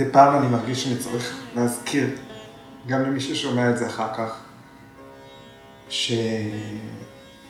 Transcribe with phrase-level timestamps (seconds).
[0.00, 2.08] מדי פעם אני מרגיש שאני צריך להזכיר,
[2.86, 4.40] גם למי ששומע את זה אחר כך,
[5.88, 7.42] שאני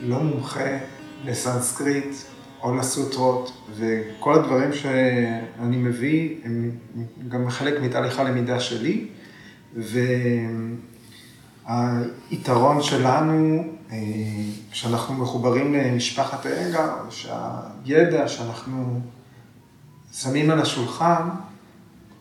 [0.00, 0.78] לא מומחה
[1.24, 2.14] לסנסקריט
[2.62, 6.70] או לסוטרות, וכל הדברים שאני מביא הם
[7.28, 9.08] גם חלק מתהליך הלמידה שלי,
[11.66, 13.96] והיתרון שלנו, אה,
[14.72, 19.00] שאנחנו מחוברים למשפחת האגר, שהידע שאנחנו
[20.12, 21.28] שמים על השולחן,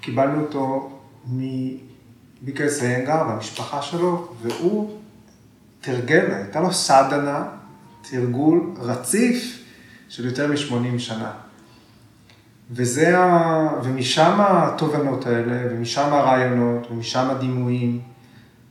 [0.01, 0.91] קיבלנו אותו
[1.27, 4.97] מביקרס האגר והמשפחה שלו, והוא
[5.81, 7.43] תרגל, הייתה לו סדנה,
[8.09, 9.63] תרגול רציף
[10.09, 11.31] של יותר מ-80 שנה.
[12.71, 13.69] וזה ה...
[13.83, 18.01] ומשם התובנות האלה, ומשם הרעיונות, ומשם הדימויים.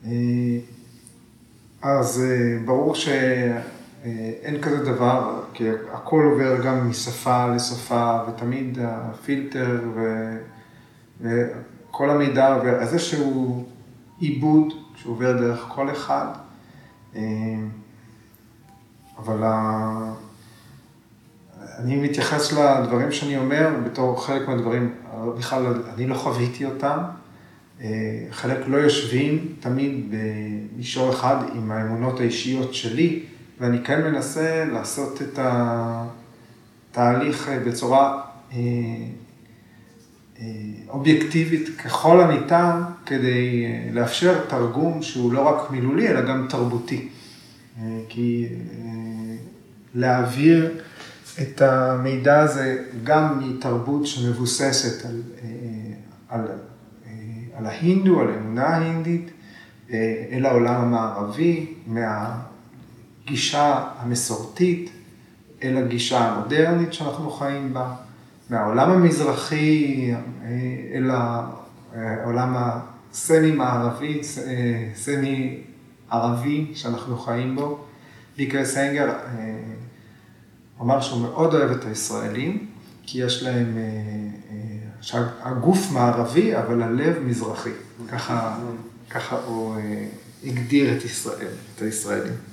[0.05, 0.11] אה,
[1.83, 2.95] אז אה, ברור
[4.05, 10.01] שאין כזה דבר, כי הכל עובר גם משפה לשפה, ותמיד הפילטר ו...
[11.21, 13.65] וכל המידע עובר איזשהו
[14.19, 16.27] עיבוד שעובר דרך כל אחד.
[17.17, 17.23] אה,
[19.19, 19.45] אבל
[21.79, 24.95] אני מתייחס לדברים שאני אומר בתור חלק מהדברים,
[25.39, 26.99] בכלל אני לא חוויתי אותם,
[27.81, 30.15] אה, חלק לא יושבים תמיד
[30.75, 33.25] במישור אחד עם האמונות האישיות שלי,
[33.61, 35.39] ואני כן מנסה לעשות את
[36.93, 38.21] התהליך אה, בצורה
[38.53, 38.59] אה,
[40.89, 47.09] אובייקטיבית ככל הניתן, כדי לאפשר תרגום שהוא לא רק מילולי, אלא גם תרבותי.
[48.09, 48.49] כי
[49.95, 50.81] להעביר
[51.43, 55.49] את המידע הזה גם מתרבות שמבוססת על, אה,
[56.29, 56.41] על,
[57.07, 57.13] אה,
[57.59, 59.31] על ההינדו, על האמונה ההינדית,
[59.93, 61.75] אה, אל העולם המערבי,
[63.31, 64.91] מהגישה המסורתית
[65.63, 67.95] אל הגישה המודרנית שאנחנו חיים בה,
[68.51, 70.11] מהעולם המזרחי
[70.95, 71.11] אל
[71.95, 74.21] העולם הסמי-מערבי,
[74.95, 77.85] סמי-ערבי שאנחנו חיים בו.
[78.39, 79.13] ליקר סנגר
[80.81, 82.67] אמר שהוא מאוד אוהב את הישראלים,
[83.03, 83.83] כי יש להם, אה,
[84.51, 84.57] אה,
[85.01, 87.71] שהגוף מערבי, אבל הלב מזרחי.
[88.09, 88.59] ככה,
[89.11, 90.07] ככה הוא אה,
[90.45, 92.50] הגדיר את ישראל, את הישראלים.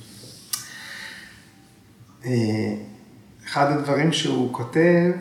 [3.45, 5.11] אחד הדברים שהוא כותב,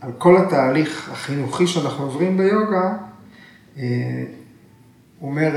[0.00, 2.92] על כל התהליך החינוכי שאנחנו עוברים ביוגה,
[5.18, 5.50] הוא אומר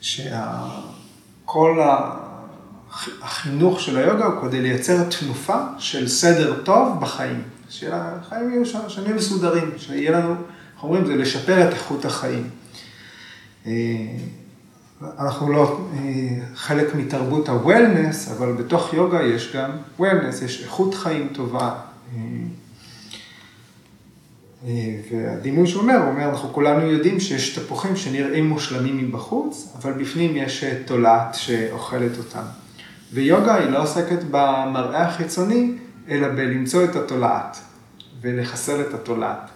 [0.00, 1.80] שכל.
[3.22, 7.42] החינוך של היוגה הוא כדי לייצר תנופה של סדר טוב בחיים.
[7.68, 10.34] שהחיים יהיו שם, שנהיה מסודרים, שיהיה לנו,
[10.74, 12.50] איך אומרים, זה לשפר את איכות החיים.
[15.02, 16.00] אה, אנחנו לא אה,
[16.54, 21.74] חלק מתרבות ה-Wellness, אבל בתוך יוגה יש גם Wellness, יש איכות חיים טובה.
[24.66, 24.70] אה,
[25.10, 30.36] והדימוי שהוא אומר, הוא אומר, אנחנו כולנו יודעים שיש תפוחים שנראים מושלמים מבחוץ, אבל בפנים
[30.36, 32.44] יש תולעת שאוכלת אותם.
[33.12, 35.72] ויוגה היא לא עוסקת במראה החיצוני,
[36.08, 37.58] אלא בלמצוא את התולעת
[38.20, 39.50] ולחסל את התולעת.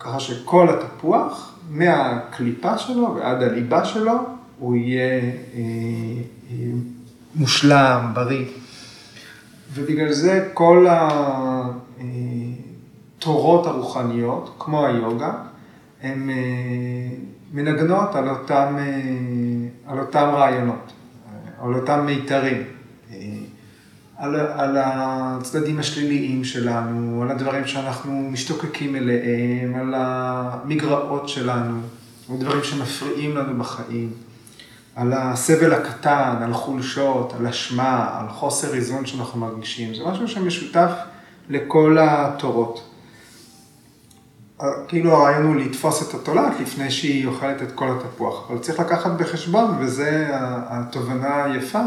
[0.00, 4.14] אה, ככה שכל התפוח, מהקליפה שלו ועד הליבה שלו,
[4.58, 5.30] הוא יהיה אה,
[6.50, 6.54] אה,
[7.34, 8.44] מושלם, בריא.
[9.74, 10.86] ובגלל זה כל
[13.18, 15.32] התורות הרוחניות, כמו היוגה,
[16.02, 16.30] הן
[17.52, 18.76] מנגנות על אותם,
[19.86, 20.92] על אותם רעיונות.
[21.62, 22.75] על אותם מיתרים, אה,
[24.18, 31.80] על, על הצדדים השליליים שלנו, על הדברים שאנחנו משתוקקים אליהם, על המגרעות שלנו,
[32.30, 34.12] על דברים שמפריעים לנו בחיים,
[34.96, 39.94] על הסבל הקטן, על חולשות, על אשמה, על חוסר איזון שאנחנו מרגישים.
[39.94, 40.90] זה משהו שמשותף
[41.48, 42.90] לכל התורות.
[44.88, 48.50] כאילו הרעיון הוא לתפוס את התולעת לפני שהיא אוכלת את כל התפוח.
[48.50, 50.04] אבל צריך לקחת בחשבון, וזו
[50.68, 51.82] התובנה היפה,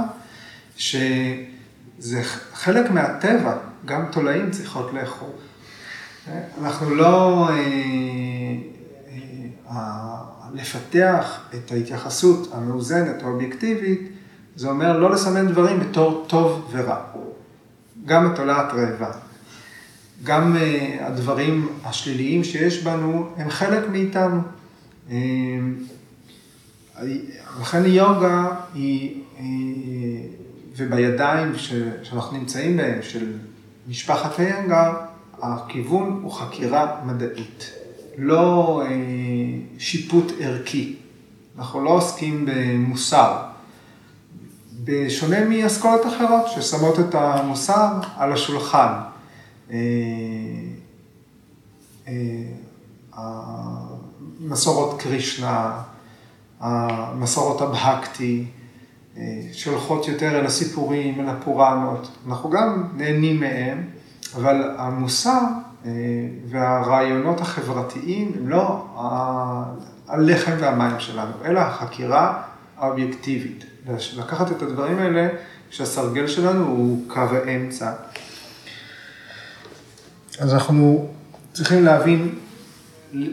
[2.00, 2.24] שזה
[2.54, 5.30] חלק מהטבע, גם תולעים צריכות לאכול.
[6.62, 7.48] אנחנו לא...
[7.50, 7.56] אה,
[9.72, 10.20] אה,
[10.54, 14.12] לפתח את ההתייחסות המאוזנת, האובייקטיבית,
[14.56, 16.98] זה אומר לא לסמן דברים בתור טוב ורע.
[18.06, 19.12] גם התולעת רעבה.
[20.24, 24.42] גם אה, הדברים השליליים שיש בנו הם חלק מאיתנו.
[27.62, 29.22] לכן יוגה היא,
[30.82, 31.54] אה, ובידיים
[32.04, 33.34] שאנחנו נמצאים בהם, של
[33.88, 34.92] משפחת היינגר,
[35.42, 37.72] הכיוון הוא חקירה מדעית,
[38.18, 38.84] לא
[39.78, 40.96] שיפוט ערכי.
[41.58, 43.38] אנחנו לא עוסקים במוסר.
[44.84, 48.94] בשונה מאסכולות אחרות ששמות את המוסר על השולחן.
[54.40, 55.82] מסורות קרישנה,
[57.16, 58.46] מסורות הבהקטי,
[59.52, 62.12] שהולכות יותר אל הסיפורים, אל הפוראנות.
[62.28, 63.84] אנחנו גם נהנים מהם,
[64.36, 65.40] אבל המוסר
[66.50, 68.86] והרעיונות החברתיים הם לא
[70.08, 72.42] הלחם והמים שלנו, אלא החקירה
[72.78, 73.66] האובייקטיבית.
[74.18, 75.28] לקחת את הדברים האלה,
[75.70, 77.92] שהסרגל שלנו הוא קו האמצע.
[80.40, 81.08] אז אנחנו
[81.54, 82.36] צריכים להבין,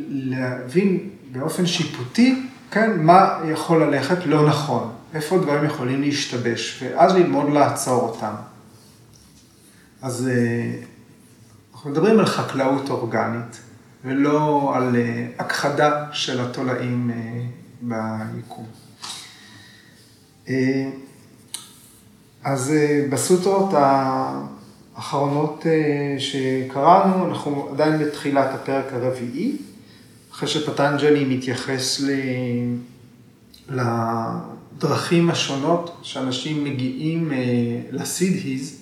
[0.08, 7.52] להבין באופן שיפוטי, כן, מה יכול ללכת לא נכון, איפה דברים יכולים להשתבש, ואז ללמוד
[7.52, 8.34] לעצור אותם.
[10.02, 10.30] אז
[11.74, 13.60] אנחנו מדברים על חקלאות אורגנית,
[14.04, 14.96] ולא על
[15.38, 17.10] הכחדה של התולעים
[18.34, 18.66] ביקום.
[22.44, 22.72] אז
[23.10, 23.70] בסוטרות
[24.94, 25.66] האחרונות
[26.18, 29.56] שקראנו, אנחנו עדיין בתחילת הפרק הרביעי,
[30.32, 32.02] אחרי שפטנג'לי מתייחס
[34.76, 37.32] לדרכים השונות שאנשים מגיעים
[37.90, 38.80] לסידהיז,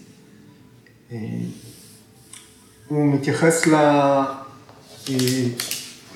[2.89, 3.63] הוא מתייחס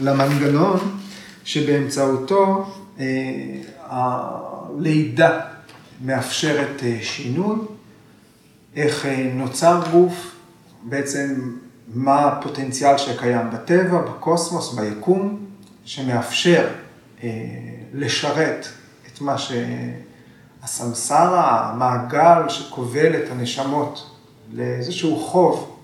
[0.00, 0.98] למנגנון
[1.44, 2.70] שבאמצעותו
[3.80, 5.40] הלידה
[6.04, 7.56] מאפשרת שינוי,
[8.76, 10.30] איך נוצר גוף,
[10.82, 11.56] בעצם
[11.94, 15.46] מה הפוטנציאל שקיים בטבע, בקוסמוס, ביקום,
[15.84, 16.68] שמאפשר
[17.94, 18.68] לשרת
[19.18, 19.36] את מה
[20.62, 24.10] שהסמסרה, המעגל שכובל את הנשמות
[24.52, 25.78] לאיזשהו חוב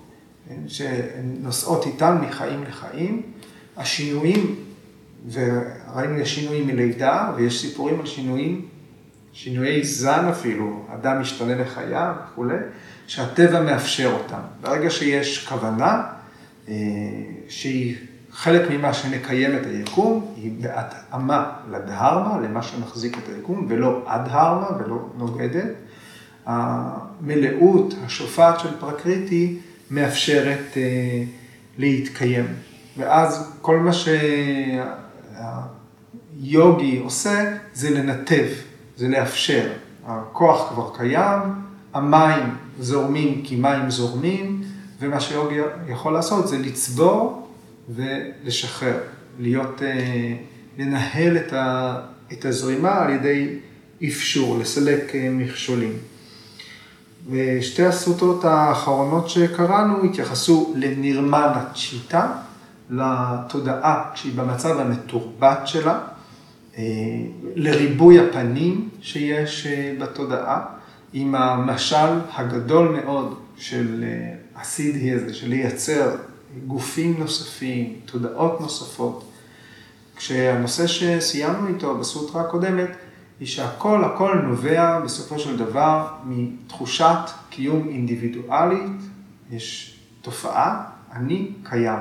[0.67, 3.21] שנושאות איתן מחיים לחיים,
[3.77, 4.55] השינויים,
[5.31, 8.65] וראינו יש שינויים מלידה ויש סיפורים על שינויים,
[9.33, 12.57] שינויי זן אפילו, אדם משתנה לחיה וכולי,
[13.07, 14.39] שהטבע מאפשר אותם.
[14.61, 16.03] ברגע שיש כוונה,
[17.49, 17.95] שהיא
[18.35, 25.09] חלק ממה שמקיים את היקום, היא בהתאמה לדהרמה, למה שמחזיק את היקום, ולא אדהרמה ולא
[25.17, 25.67] נוגדת.
[26.45, 29.57] המלאות, השופעת של פרקריטי,
[29.91, 30.77] מאפשרת
[31.77, 32.45] להתקיים.
[32.97, 33.91] ואז כל מה
[36.43, 38.45] שיוגי עושה זה לנתב,
[38.97, 39.71] זה לאפשר.
[40.05, 41.39] הכוח כבר קיים,
[41.93, 44.63] המים זורמים כי מים זורמים,
[44.99, 47.44] ומה שיוגי יכול לעשות זה לצבור
[47.89, 48.97] ולשחרר,
[49.39, 49.81] להיות,
[50.77, 51.37] לנהל
[52.33, 53.59] את הזרימה על ידי
[54.07, 55.93] אפשור, לסלק מכשולים.
[57.29, 62.31] ושתי הסוטרות האחרונות שקראנו התייחסו לנירמנה צ'יטה,
[62.89, 65.99] לתודעה כשהיא במצב המתורבת שלה,
[67.55, 69.67] לריבוי הפנים שיש
[69.99, 70.65] בתודעה,
[71.13, 74.03] עם המשל הגדול מאוד של
[74.55, 76.15] הסידהי הזה, של לייצר
[76.67, 79.31] גופים נוספים, תודעות נוספות.
[80.15, 82.89] כשהנושא שסיימנו איתו בסוטרה הקודמת,
[83.39, 87.17] היא שהכל, הכל נובע בסופו של דבר מתחושת
[87.49, 88.91] קיום אינדיבידואלית,
[89.51, 91.99] יש תופעה, אני קיים,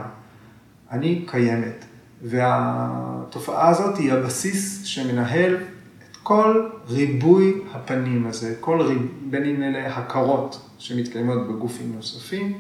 [0.91, 1.85] אני קיימת.
[2.23, 9.97] והתופעה הזאת היא הבסיס שמנהל את כל ריבוי הפנים הזה, כל ריב, בין אם אלה
[9.97, 12.59] הכרות שמתקיימות בגופים נוספים,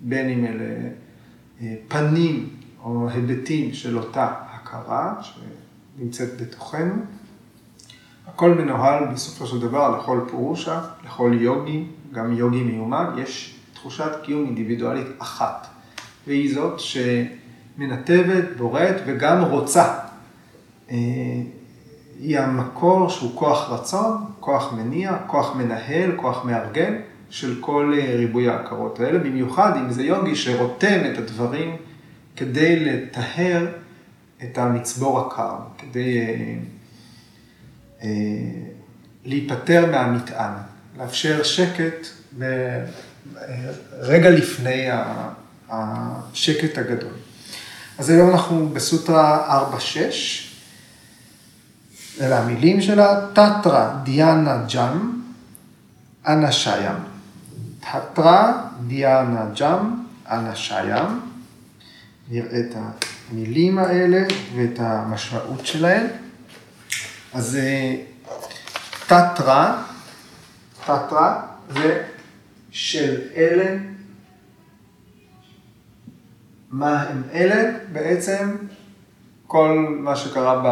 [0.00, 0.88] בין אם אלה
[1.88, 2.48] פנים
[2.84, 6.94] או היבטים של אותה הכרה שנמצאת בתוכנו.
[8.26, 14.46] הכל מנוהל בסופו של דבר לכל פורושה, לכל יוגי, גם יוגי מיומן, יש תחושת קיום
[14.46, 15.66] אינדיבידואלית אחת,
[16.26, 19.98] והיא זאת שמנתבת, בוראת וגם רוצה.
[22.20, 26.94] היא המקור שהוא כוח רצון, כוח מניע, כוח מנהל, כוח מארגן
[27.30, 31.76] של כל ריבוי ההכרות האלה, במיוחד אם זה יוגי שרותם את הדברים
[32.36, 33.66] כדי לטהר
[34.42, 36.18] את המצבור הקר, כדי
[39.24, 40.52] להיפטר מהמטען,
[40.98, 42.06] לאפשר שקט
[44.00, 44.88] רגע לפני
[45.68, 47.12] השקט הגדול.
[47.98, 49.76] אז היום אנחנו בסוטרה 4-6,
[52.20, 55.20] אלה המילים שלה, תתרא דיאנה ג'ם,
[56.26, 56.50] אנא
[57.92, 58.52] תתרא
[58.86, 61.20] דיאנה ג'ם, אנא שיים.
[62.30, 62.74] נראה את
[63.30, 64.22] המילים האלה
[64.56, 66.06] ואת המשמעות שלהן.
[67.34, 67.58] אז
[69.06, 69.82] תתרא,
[70.84, 71.40] תתרא
[71.70, 72.04] זה
[72.70, 73.78] של אלה,
[76.70, 77.78] מה הם אלה?
[77.92, 78.56] בעצם
[79.46, 80.68] כל מה שקרה ב...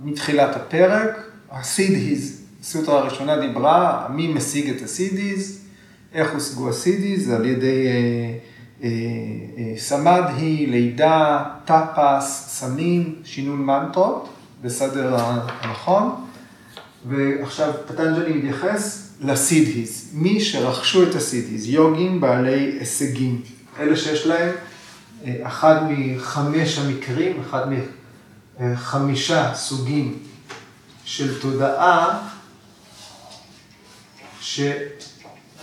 [0.00, 1.18] מתחילת הפרק,
[1.50, 5.67] הסידהיז, הסוטרה הראשונה דיברה, מי משיג את הסידהיז,
[6.12, 7.86] איך הושגו הסידהיז, על ידי
[9.76, 14.28] סמדהי, לידה, טאפס, סמים, שינון מנטרות,
[14.62, 16.10] בסדר הנכון.
[17.08, 23.42] ועכשיו פטנג'לי מתייחס לסידהיז, מי שרכשו את הסידהיז, יוגים בעלי הישגים,
[23.80, 24.54] אלה שיש להם
[25.42, 27.66] אחד מחמש המקרים, אחד
[28.60, 30.18] מחמישה סוגים
[31.04, 32.28] של תודעה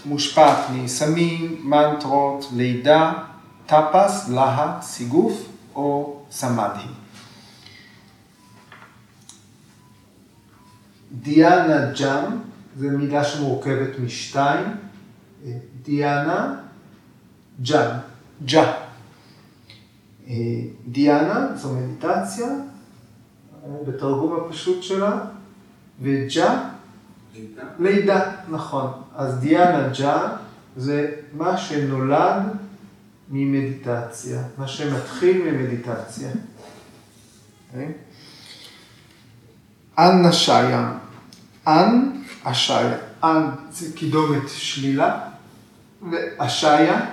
[0.06, 3.14] שמושפעת מסמים, מנטרות, לידה,
[3.66, 6.88] טפס, להט, סיגוף או סמדהי.
[11.12, 12.32] דיאנה ג'אם,
[12.78, 14.68] זו מילה שמורכבת משתיים,
[15.82, 16.56] דיאנה,
[17.62, 17.98] ג'אם,
[18.46, 18.74] ג'ה.
[20.88, 22.48] דיאנה זו מדיטציה,
[23.88, 25.20] בתרגום הפשוט שלה,
[26.02, 26.70] וג'ה,
[27.80, 28.32] לידה.
[28.50, 28.92] נכון.
[29.16, 30.28] אז דיאנה ג'ה
[30.78, 32.44] זה מה שנולד
[33.30, 36.30] ממדיטציה, מה שמתחיל ממדיטציה.
[37.70, 37.92] אוקיי?
[40.00, 40.92] אנ נשיה,
[41.68, 45.20] אנ אשיה, אנ זה קידומת שלילה,
[46.12, 47.06] ואשיה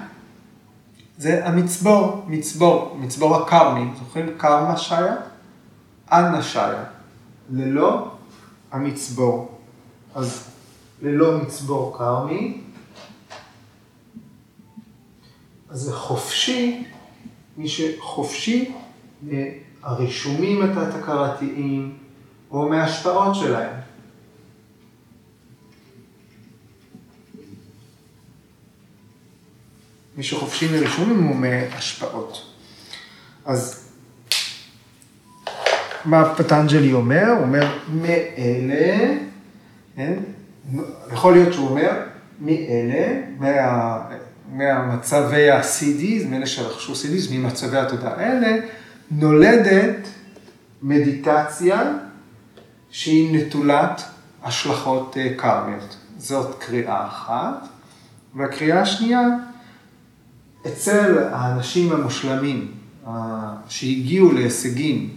[1.18, 5.16] זה המצבור, מצבור, מצבור הקרמי, זוכרים קרמה שיה?
[6.12, 6.84] אנא שיה,
[7.50, 8.10] ללא
[8.72, 9.58] המצבור.
[10.14, 10.48] אז
[11.02, 12.60] ללא מצבור קרמי,
[15.68, 16.84] אז זה חופשי,
[17.56, 18.72] מי שחופשי
[19.22, 21.98] מהרישומים התת-הכרתיים
[22.50, 23.76] או מההשפעות שלהם.
[30.16, 32.46] מי שחופשי מרישומים הוא מהשפעות.
[33.44, 33.88] אז
[36.04, 37.26] מה פטנג'לי אומר?
[37.28, 39.31] הוא אומר, מאלה,
[39.96, 40.14] כן?
[41.12, 41.90] יכול להיות שהוא אומר,
[42.40, 43.98] מאלה, מה,
[44.52, 48.56] מהמצבי ה-CDs, מאלה שרכשו CDs, ממצבי התודעה האלה,
[49.10, 50.08] נולדת
[50.82, 51.92] מדיטציה
[52.90, 54.02] שהיא נטולת
[54.42, 55.96] השלכות אה, קרמיות.
[56.18, 57.68] זאת קריאה אחת.
[58.34, 59.20] והקריאה השנייה,
[60.66, 62.70] אצל האנשים המושלמים
[63.68, 65.10] שהגיעו להישגים,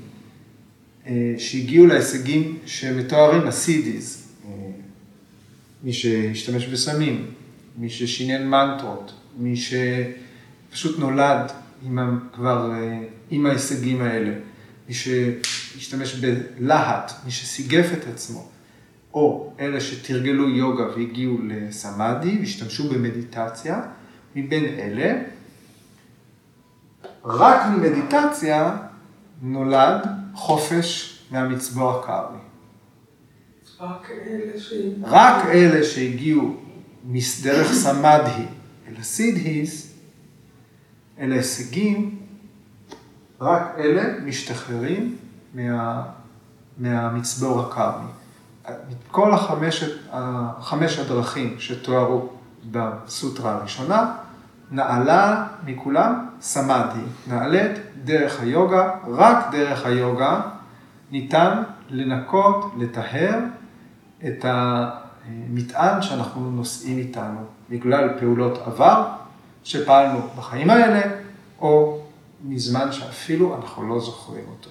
[1.08, 3.48] אה, שהגיעו להישגים שמתוארים אה,
[5.86, 7.32] מי שהשתמש בסמים,
[7.78, 11.52] מי ששינן מנטרות, מי שפשוט נולד
[11.84, 13.00] עם, כבר אה,
[13.30, 14.34] עם ההישגים האלה,
[14.88, 18.48] מי שהשתמש בלהט, מי שסיגף את עצמו,
[19.14, 23.82] או אלה שתרגלו יוגה והגיעו לסמאדי והשתמשו במדיטציה,
[24.36, 25.22] מבין אלה,
[27.26, 28.78] רק ממדיטציה
[29.42, 32.40] נולד חופש מהמצבור הקרמי.
[33.82, 36.56] רק אלה שהגיעו, רק
[37.06, 38.46] מדרך סמדהי
[38.88, 39.94] אל הסידהיס,
[41.20, 42.20] אל ההישגים,
[43.42, 45.16] רק אלה משתחררים
[45.54, 46.04] מה,
[46.78, 48.12] מהמצבור הקרמי.
[49.10, 49.84] מכל החמש,
[51.00, 52.30] הדרכים שתוארו
[52.72, 54.16] בסוטרה הראשונה,
[54.72, 57.72] נעלה מכולם סמאדי, נעלית
[58.04, 60.42] דרך היוגה, רק דרך היוגה
[61.12, 63.40] ניתן לנקות, לטהר
[64.28, 67.40] את המטען שאנחנו נושאים איתנו
[67.70, 69.08] בגלל פעולות עבר
[69.64, 71.02] שפעלנו בחיים האלה,
[71.60, 72.02] או
[72.44, 74.70] מזמן שאפילו אנחנו לא זוכרים אותו.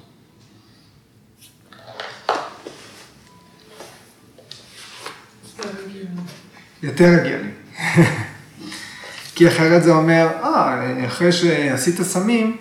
[6.83, 7.51] יותר הגיוני.
[9.35, 12.57] כי אחרת זה אומר, אה, אחרי שעשית סמים,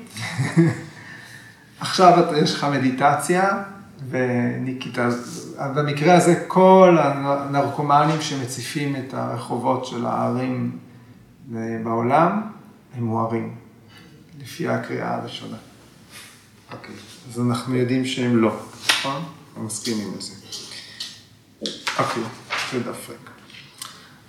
[1.80, 3.64] עכשיו יש לך מדיטציה,
[4.10, 4.98] וניקית,
[5.76, 10.78] במקרה הזה כל הנרקומנים שמציפים את הרחובות של הערים
[11.84, 12.42] בעולם,
[12.98, 13.56] הם מוארים,
[14.42, 15.58] לפי הקריאה הראשונה.
[16.72, 16.96] אוקיי,
[17.30, 18.56] אז אנחנו יודעים שהם לא,
[18.90, 19.24] נכון?
[19.50, 20.34] אנחנו מסכימים עם זה.
[22.00, 22.24] אוקיי,
[22.72, 23.30] זה דף ריק.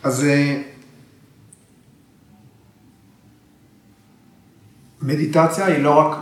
[0.03, 0.25] אז...
[0.25, 0.63] אה,
[5.05, 6.19] מדיטציה היא לא רק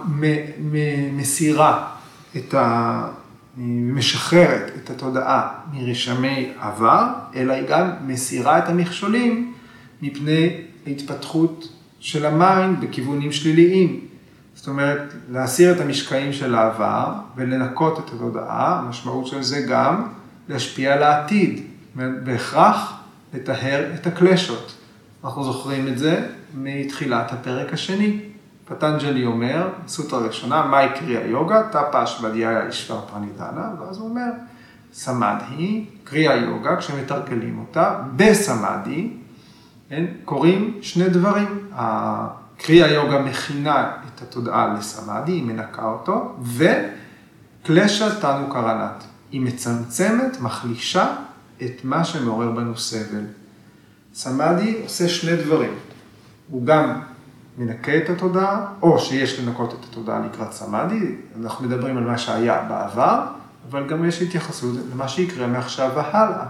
[1.13, 1.89] מסירה
[2.37, 3.09] את ה...
[3.57, 9.53] משחררת את התודעה מרשמי עבר, אלא היא גם מסירה את המכשולים
[10.03, 10.51] מפני
[10.87, 11.69] התפתחות
[12.01, 14.01] של ה mind בכיוונים שליליים.
[14.55, 20.09] זאת אומרת, להסיר את המשקעים של העבר ולנקות את התודעה, המשמעות של זה גם
[20.49, 21.61] להשפיע על העתיד,
[21.97, 23.01] בהכרח
[23.35, 24.75] לטהר את הקלשות.
[25.25, 28.32] אנחנו זוכרים את זה מתחילת הפרק השני.
[28.65, 34.31] פטנג'לי אומר, סוטרה ראשונה, מהי קריאה יוגה, טאפה אשבדיהיה אישבר פרנידנה, ואז הוא אומר,
[34.93, 39.17] סמדהי, קריאה יוגה, כשמתרגלים אותה, בסמדהי,
[39.89, 41.69] כן, קורים שני דברים.
[42.57, 46.37] קריאה יוגה מכינה את התודעה לסמאדי, היא מנקה אותו,
[47.63, 49.05] וקלשה תנו קרנת.
[49.31, 51.15] היא מצמצמת, מחלישה
[51.63, 53.25] את מה שמעורר בנו סבל.
[54.15, 55.75] סמאדי עושה שני דברים.
[56.51, 57.01] הוא גם
[57.59, 62.63] מנקה את התודעה, או שיש לנקות את התודעה לקראת סמאדי, אנחנו מדברים על מה שהיה
[62.69, 63.27] בעבר,
[63.71, 66.47] אבל גם יש התייחסות למה שיקרה מעכשיו והלאה.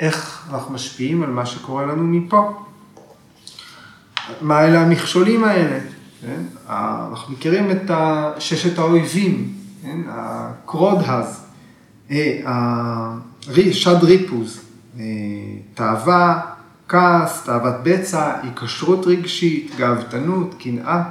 [0.00, 2.64] איך אנחנו משפיעים על מה שקורה לנו מפה.
[4.40, 5.78] מה אלה המכשולים האלה?
[6.20, 6.42] כן?
[6.68, 7.90] אנחנו מכירים את
[8.38, 10.00] ששת האויבים, כן?
[10.08, 11.46] הקרודהז,
[12.10, 13.12] אה,
[13.72, 14.60] שד ריפוז,
[14.98, 15.04] אה,
[15.74, 16.40] תאווה,
[16.88, 21.02] כעס, תאוות בצע, היקשרות רגשית, גאוותנות, קנאה.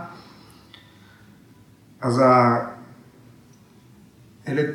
[2.02, 2.56] אז ה...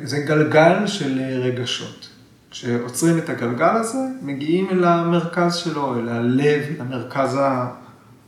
[0.03, 2.09] זה גלגל של רגשות.
[2.51, 7.39] כשעוצרים את הגלגל הזה, מגיעים אל המרכז שלו, אל הלב, למרכז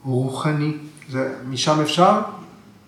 [0.04, 0.78] הרוחני.
[1.10, 2.22] זה, משם אפשר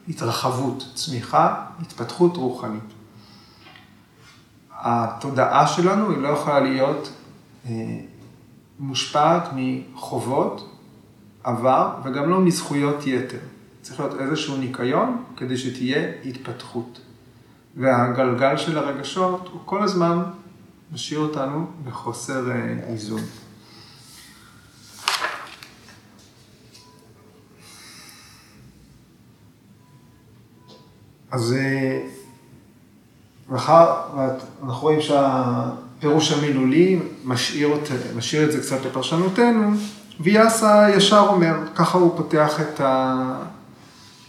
[0.07, 2.93] התרחבות, צמיחה, התפתחות רוחנית.
[4.71, 7.09] התודעה שלנו היא לא יכולה להיות
[7.65, 7.71] אה,
[8.79, 10.79] מושפעת מחובות,
[11.43, 13.39] עבר, וגם לא מזכויות יתר.
[13.81, 16.99] צריך להיות איזשהו ניקיון כדי שתהיה התפתחות.
[17.75, 20.23] והגלגל של הרגשות הוא כל הזמן
[20.93, 23.21] משאיר אותנו בחוסר אה, איזון.
[31.31, 32.07] אז אה,
[33.49, 34.01] מאחר,
[34.63, 35.01] אנחנו רואים
[35.95, 37.69] שהפירוש המילולי משאיר,
[38.15, 39.71] משאיר את זה קצת לפרשנותנו,
[40.19, 42.81] ויאסה ישר אומר, ככה הוא פותח את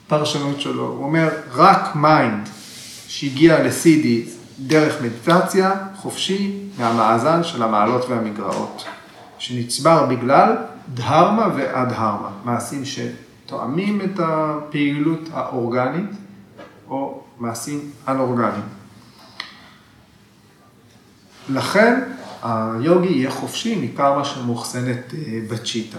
[0.07, 2.49] הפרשנות שלו, הוא אומר, רק mind
[3.09, 4.25] שהגיע לסידי
[4.59, 8.85] דרך מדיטציה, חופשי מהמאזן של המעלות והמגרעות,
[9.39, 10.57] שנצבר בגלל
[10.95, 16.11] דהרמה ואדהרמה, מעשים שתואמים את הפעילות האורגנית
[16.89, 18.76] או מעשים אנאורגניים.
[21.49, 22.01] לכן
[22.43, 25.99] היוגי יהיה חופשי מקרמה שמאוחסנת אה, בצ'יטה.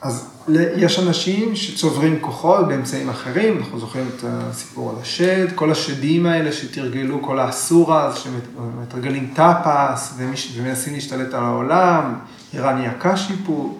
[0.00, 0.28] אז
[0.76, 6.52] יש אנשים שצוברים כוחות באמצעים אחרים, אנחנו זוכרים את הסיפור על השד, כל השדים האלה
[6.52, 10.14] שתרגלו, כל האסורה, שמתרגלים טאפס
[10.56, 12.14] ומנסים להשתלט על העולם,
[12.54, 13.78] איראני הקשיפו,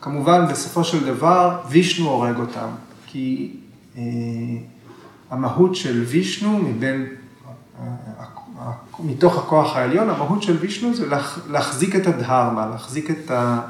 [0.00, 2.68] כמובן בסופו של דבר וישנו הורג אותם,
[3.06, 3.52] כי
[3.96, 4.02] אה,
[5.30, 7.06] המהות של וישנו מבין,
[8.98, 11.06] מתוך הכוח העליון, המהות של וישנו זה
[11.50, 13.60] להחזיק את הדהרמה, להחזיק את ה...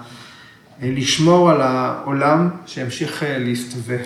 [0.82, 4.04] לשמור על העולם שימשיך אה, להסתובב.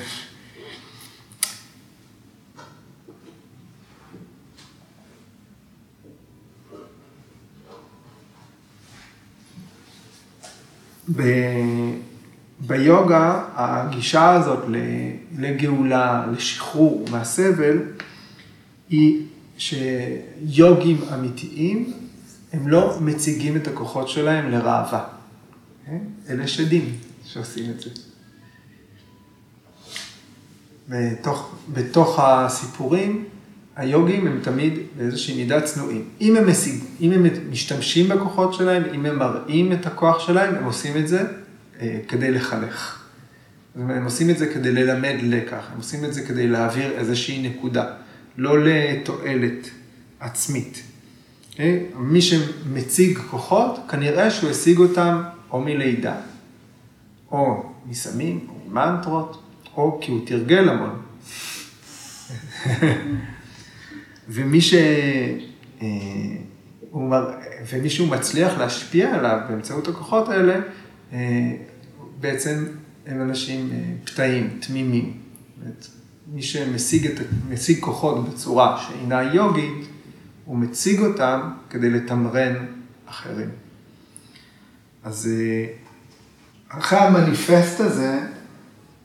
[11.16, 11.22] ב...
[12.70, 14.64] ביוגה, הגישה הזאת
[15.38, 17.78] לגאולה, לשחרור מהסבל,
[18.88, 19.22] היא
[19.58, 21.92] שיוגים אמיתיים,
[22.52, 25.04] הם לא מציגים את הכוחות שלהם לראווה.
[25.86, 25.98] כן?
[26.28, 27.90] אלה שדים שעושים את זה.
[30.88, 33.24] בתוך, בתוך הסיפורים,
[33.76, 36.04] היוגים הם תמיד באיזושהי מידה צנועים.
[36.20, 40.64] אם הם, משיג, אם הם משתמשים בכוחות שלהם, אם הם מראים את הכוח שלהם, הם
[40.64, 41.39] עושים את זה
[42.08, 43.00] כדי לחנך.
[43.74, 47.84] הם עושים את זה כדי ללמד לקח, הם עושים את זה כדי להעביר איזושהי נקודה,
[48.36, 49.70] לא לתועלת
[50.20, 50.82] עצמית.
[51.58, 51.78] אה?
[51.96, 56.14] מי שמציג כוחות, כנראה שהוא השיג אותם או מלידה,
[57.30, 59.42] או מסמים, או ממנטרות,
[59.76, 61.02] או כי הוא תרגל המון.
[64.28, 64.74] ומי ש...
[65.82, 65.86] אה,
[67.68, 70.60] ומישהו מצליח להשפיע עליו באמצעות הכוחות האלה,
[71.12, 71.18] אה,
[72.20, 72.64] בעצם
[73.06, 75.20] הם אנשים אה, פתאים, תמימים.
[76.32, 79.86] מי שמשיג את, משיג כוחות בצורה שאינה יוגית,
[80.44, 82.54] הוא מציג אותם כדי לתמרן
[83.06, 83.48] אחרים.
[85.04, 85.66] אז אה,
[86.68, 88.20] אחרי המניפסט הזה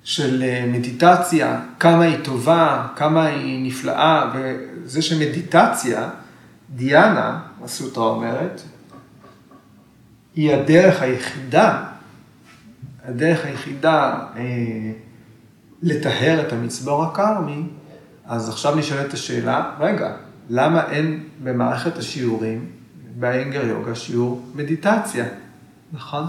[0.04, 6.10] של אה, מדיטציה, כמה היא טובה, כמה היא נפלאה, וזה שמדיטציה,
[6.76, 8.62] דיאנה, הסוטרה אומרת,
[10.36, 11.84] היא הדרך היחידה,
[13.08, 14.44] הדרך היחידה אה,
[15.82, 17.64] לטהר את המצבור הכרמי,
[18.26, 20.16] אז עכשיו נשאלת השאלה, רגע,
[20.50, 22.66] למה אין במערכת השיעורים,
[23.20, 25.26] באנגר יוגה, שיעור מדיטציה?
[25.94, 26.24] נכון?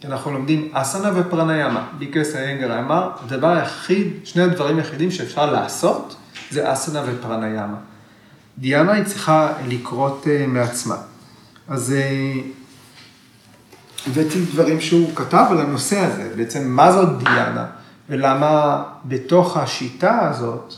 [0.00, 1.88] כי אנחנו לומדים אסנה ופרניאמה.
[1.98, 6.16] ביקס איינגר אמר, הדבר היחיד, שני הדברים היחידים שאפשר לעשות,
[6.50, 7.76] זה אסנה ופרניאמה.
[8.58, 10.96] דיאנה היא צריכה לקרות uh, מעצמה.
[11.68, 12.38] אז uh,
[14.06, 17.66] הבאתי דברים שהוא כתב על הנושא הזה, בעצם מה זאת דיאנה,
[18.08, 20.74] ולמה בתוך השיטה הזאת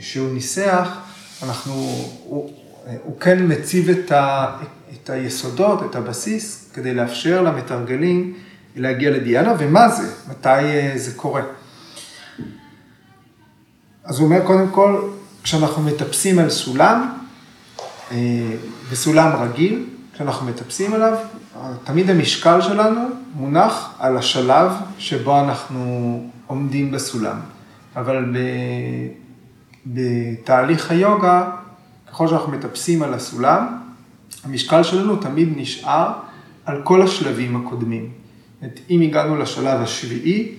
[0.00, 0.88] שהוא ניסח,
[1.42, 1.72] אנחנו,
[2.24, 2.52] הוא,
[3.04, 4.46] הוא כן מציב את, ה,
[4.92, 8.34] את היסודות, את הבסיס, כדי לאפשר למתרגלים
[8.76, 11.42] להגיע לדיאנה, ומה זה, מתי זה קורה.
[14.04, 15.08] אז הוא אומר, קודם כל,
[15.42, 17.12] כשאנחנו מטפסים על סולם,
[18.90, 19.84] בסולם רגיל,
[20.16, 21.18] כשאנחנו מטפסים עליו,
[21.84, 23.00] תמיד המשקל שלנו
[23.34, 27.36] מונח על השלב שבו אנחנו עומדים בסולם.
[27.96, 28.36] אבל
[29.86, 31.50] בתהליך היוגה,
[32.10, 33.78] ככל שאנחנו מטפסים על הסולם,
[34.44, 36.12] המשקל שלנו תמיד נשאר
[36.64, 38.10] על כל השלבים הקודמים.
[38.62, 40.52] זאת אם הגענו לשלב השביעי,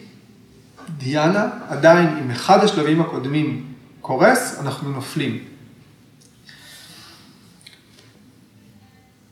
[0.97, 3.63] דיאנה, עדיין אם אחד השלבים הקודמים
[4.01, 5.39] קורס, אנחנו נופלים.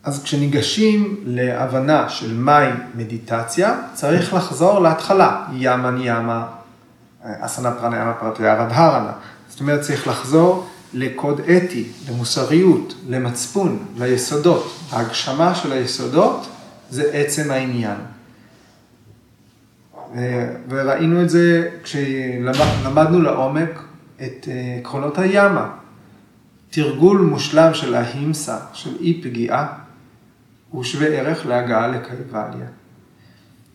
[0.05, 6.45] אז כשניגשים להבנה של מהי מדיטציה, צריך לחזור להתחלה, ימה ניאמה,
[7.23, 9.11] אסנה פרניאמה פרטויה רדהרנה.
[9.49, 14.75] זאת אומרת, צריך לחזור לקוד אתי, למוסריות, למצפון, ליסודות.
[14.91, 16.47] ההגשמה של היסודות
[16.89, 17.97] זה עצם העניין.
[20.69, 23.83] וראינו את זה כשלמדנו לעומק
[24.21, 24.47] את
[24.79, 25.69] עקרונות הימה.
[26.69, 29.67] תרגול מושלם של ההימסה, של אי פגיעה,
[30.69, 32.67] הוא שווה ערך להגעה לקייבליה.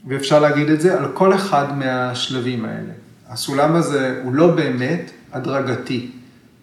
[0.09, 2.93] ואפשר להגיד את זה על כל אחד מהשלבים האלה.
[3.29, 6.11] הסולם הזה הוא לא באמת הדרגתי.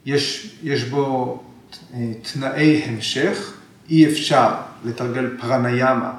[0.06, 1.44] יש, יש בו
[2.34, 3.54] תנאי המשך,
[3.90, 4.50] אי אפשר
[4.86, 6.13] לתרגל פרניאמה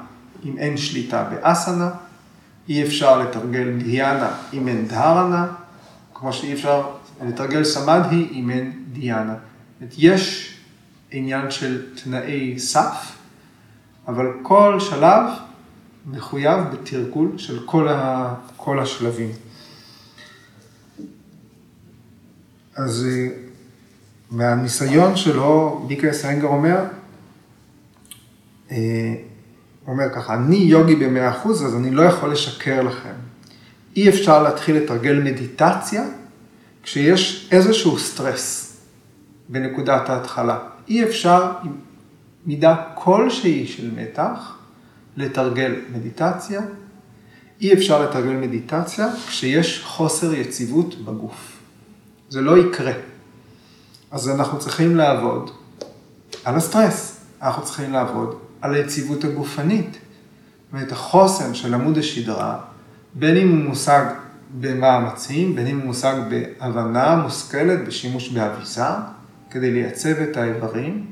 [0.45, 1.89] אם אין שליטה באסנה,
[2.69, 5.47] אי אפשר לתרגל דיאנה אם אין דהרנה,
[6.13, 6.83] כמו שאי אפשר
[7.27, 9.35] לתרגל סמדהי אם אין דיאנה.
[9.97, 10.53] יש
[11.11, 13.18] עניין של תנאי סף,
[14.09, 15.23] אבל כל שלב
[16.05, 19.31] מחויב בתרגול של כל, ה, כל השלבים.
[22.75, 23.27] אז אה,
[24.31, 26.83] מהניסיון שלו, ביקר סנגר אומר,
[28.71, 29.15] אה,
[29.87, 33.13] אומר ככה, אני יוגי במאה אחוז, אז אני לא יכול לשקר לכם.
[33.95, 36.03] אי אפשר להתחיל לתרגל מדיטציה
[36.83, 38.77] כשיש איזשהו סטרס
[39.49, 40.59] בנקודת ההתחלה.
[40.87, 41.51] אי אפשר
[42.45, 44.57] מידה כלשהי של מתח
[45.17, 46.61] לתרגל מדיטציה.
[47.61, 51.57] אי אפשר לתרגל מדיטציה כשיש חוסר יציבות בגוף.
[52.29, 52.93] זה לא יקרה.
[54.11, 55.51] אז אנחנו צריכים לעבוד
[56.43, 59.97] על הסטרס, אנחנו צריכים לעבוד על היציבות הגופנית,
[60.73, 62.59] ואת החוסן של עמוד השדרה,
[63.13, 64.05] בין אם הוא מושג
[64.59, 68.99] במאמצים, בין אם הוא מושג בהבנה מושכלת, בשימוש באביסה,
[69.49, 71.05] כדי לייצב את האיברים,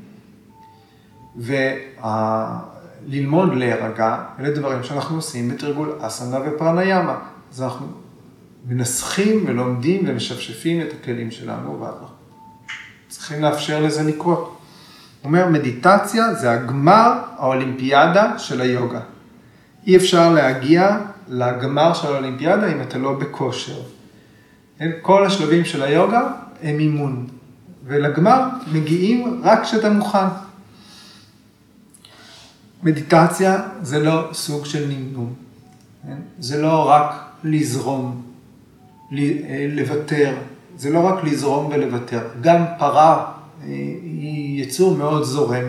[3.06, 7.18] וללמוד להירגע, אלה דברים שאנחנו עושים בתרגול אסנה ופרניאמה.
[7.52, 7.86] אז אנחנו
[8.68, 12.06] מנסחים ולומדים ומשפשפים את הכלים שלנו, ואנחנו
[13.08, 14.58] צריכים לאפשר לזה לקרות.
[15.22, 19.00] הוא אומר, מדיטציה זה הגמר האולימפיאדה של היוגה.
[19.86, 20.98] אי אפשר להגיע
[21.28, 23.80] לגמר של האולימפיאדה אם אתה לא בכושר.
[25.02, 26.30] כל השלבים של היוגה
[26.62, 27.26] הם אימון,
[27.86, 30.47] ולגמר מגיעים רק כשאתה מוכן.
[32.82, 35.34] מדיטציה זה לא סוג של נמנום,
[36.38, 37.14] זה לא רק
[37.44, 38.22] לזרום,
[39.68, 40.36] לוותר,
[40.76, 45.64] זה לא רק לזרום ולוותר, גם פרה היא יצור מאוד זורם,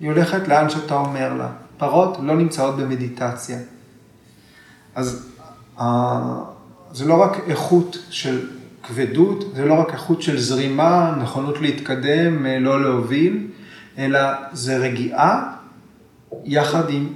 [0.00, 1.48] היא הולכת לאן שאתה אומר לה.
[1.78, 3.58] פרות לא נמצאות במדיטציה.
[4.94, 5.28] אז
[6.92, 8.48] זה לא רק איכות של
[8.82, 13.46] כבדות, זה לא רק איכות של זרימה, נכונות להתקדם, לא להוביל,
[13.98, 14.20] אלא
[14.52, 15.55] זה רגיעה
[16.44, 17.12] יחד עם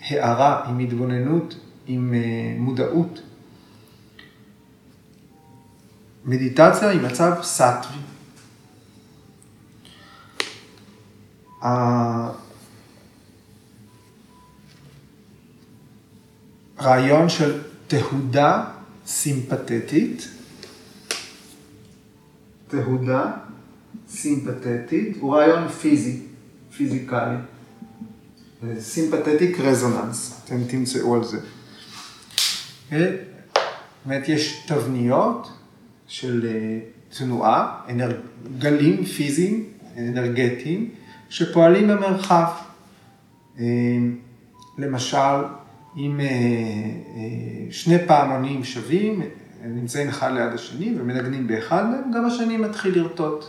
[0.00, 1.54] הערה, עם התבוננות,
[1.86, 2.14] עם
[2.58, 3.22] מודעות.
[6.24, 7.98] מדיטציה היא מצב סטווי.
[16.78, 18.64] הרעיון של תהודה
[19.06, 20.28] סימפתטית,
[22.68, 23.32] תהודה
[24.08, 26.22] סימפתטית, הוא רעיון פיזי,
[26.76, 27.36] פיזיקלי.
[28.78, 31.38] סימפתטיק רזוננס, אתם תמצאו על זה.
[32.90, 32.98] זאת
[34.04, 35.52] אומרת, יש תבניות
[36.06, 36.78] של אה,
[37.18, 37.80] תנועה,
[38.58, 39.64] גלים פיזיים,
[39.98, 40.90] אנרגטיים,
[41.28, 42.44] שפועלים במרחב.
[43.58, 43.64] אה,
[44.78, 45.44] למשל,
[45.96, 46.26] אם אה,
[47.70, 49.22] שני פעמונים שווים,
[49.64, 53.44] נמצאים אחד ליד השני ומנגנים באחד מהם, גם השני מתחיל לרטוט.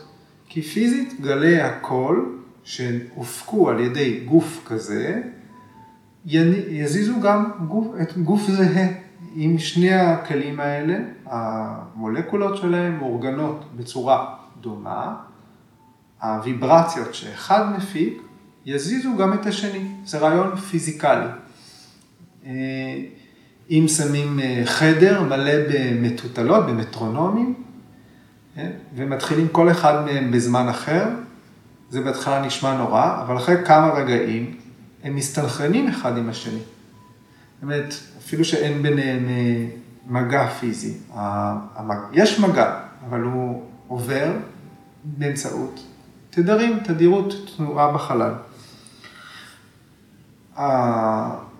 [0.49, 5.21] כי פיזית גלי הקול שהופקו על ידי גוף כזה,
[6.25, 9.05] יזיזו גם גוף, את גוף זהה.
[9.35, 15.15] עם שני הכלים האלה, המולקולות שלהם מאורגנות בצורה דומה,
[16.21, 18.21] הוויברציות שאחד מפיק
[18.65, 21.25] יזיזו גם את השני, זה רעיון פיזיקלי.
[22.45, 22.51] אה,
[23.69, 27.53] אם שמים אה, חדר מלא במטוטלות, במטרונומים,
[28.55, 31.07] כן, ומתחילים כל אחד מהם בזמן אחר,
[31.89, 34.55] זה בהתחלה נשמע נורא, אבל אחרי כמה רגעים
[35.03, 36.59] הם מסתנכרנים אחד עם השני.
[37.61, 39.65] באמת, אפילו שאין ביניהם אה,
[40.07, 40.93] מגע פיזי.
[42.13, 44.31] יש מגע, אבל הוא עובר
[45.03, 45.83] באמצעות
[46.29, 48.33] תדרים, תדירות תנועה בחלל.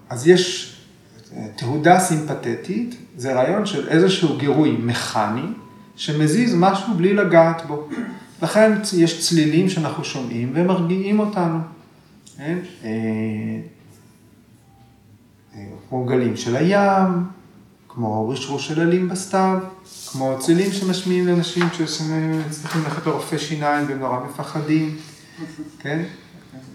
[0.10, 0.76] אז יש
[1.56, 5.48] תהודה סימפתטית, זה רעיון של איזשהו גירוי מכני,
[5.96, 7.90] שמזיז משהו בלי לגעת בו.
[8.42, 11.60] לכן יש צלילים שאנחנו שומעים והם מרגיעים אותנו.
[12.38, 12.58] כן?
[12.84, 12.90] אה,
[15.90, 17.24] כמו גלים של הים,
[17.90, 19.60] כמו רשרוש של עלים בסתיו,
[20.12, 24.98] כמו צלילים שמשמיעים לאנשים שצריכים ללכת לרופא שיניים והם נורא מפחדים,
[25.80, 26.04] כן?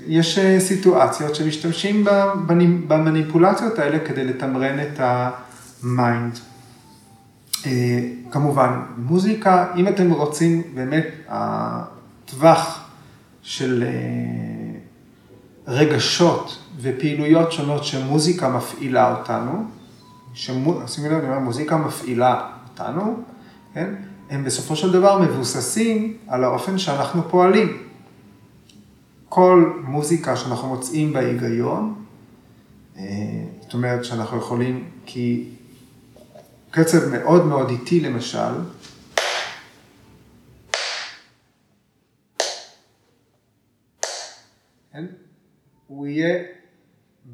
[0.06, 2.06] יש אה, סיטואציות שמשתמשים
[2.88, 6.38] במניפולציות האלה כדי לתמרן את ה mind.
[7.66, 12.90] אה, כמובן, מוזיקה, אם אתם רוצים באמת, הטווח
[13.42, 14.78] של אה,
[15.66, 19.64] רגשות ופעילויות שונות שמוזיקה מפעילה אותנו,
[20.34, 23.22] שימו לב, אני אומר, מוזיקה מפעילה אותנו,
[23.74, 23.94] כן?
[24.30, 27.82] הם בסופו של דבר מבוססים על האופן שאנחנו פועלים.
[29.28, 31.94] כל מוזיקה שאנחנו מוצאים בהיגיון,
[32.98, 33.04] אה,
[33.60, 35.44] זאת אומרת שאנחנו יכולים, כי
[36.70, 38.52] קצב מאוד מאוד איטי למשל,
[44.92, 45.06] כן?
[45.86, 46.44] הוא יהיה,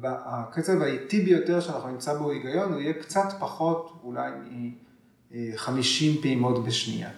[0.03, 7.09] הקצב האיטי ביותר שאנחנו נמצא בו היגיון, הוא יהיה קצת פחות אולי מ-50 פעימות בשנייה.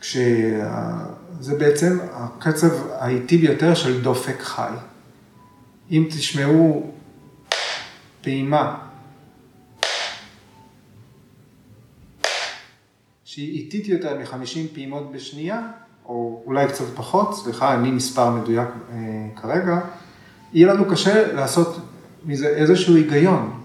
[0.00, 4.72] כשזה בעצם הקצב האיטי ביותר של דופק חי.
[5.90, 6.92] אם תשמעו
[8.20, 8.91] פעימה
[13.32, 15.60] שהיא איטית יותר מ-50 פעימות בשנייה,
[16.06, 18.96] או אולי קצת פחות, סליחה, אין לי מספר מדויק אה,
[19.36, 19.80] כרגע,
[20.52, 21.78] יהיה לנו קשה לעשות
[22.24, 23.60] מזה איזשהו היגיון.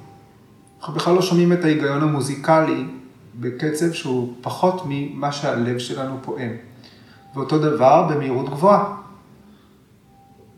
[0.79, 2.83] אנחנו בכלל לא שומעים את ההיגיון המוזיקלי
[3.35, 6.51] בקצב שהוא פחות ממה שהלב שלנו פועם.
[7.35, 8.95] ואותו דבר במהירות גבוהה.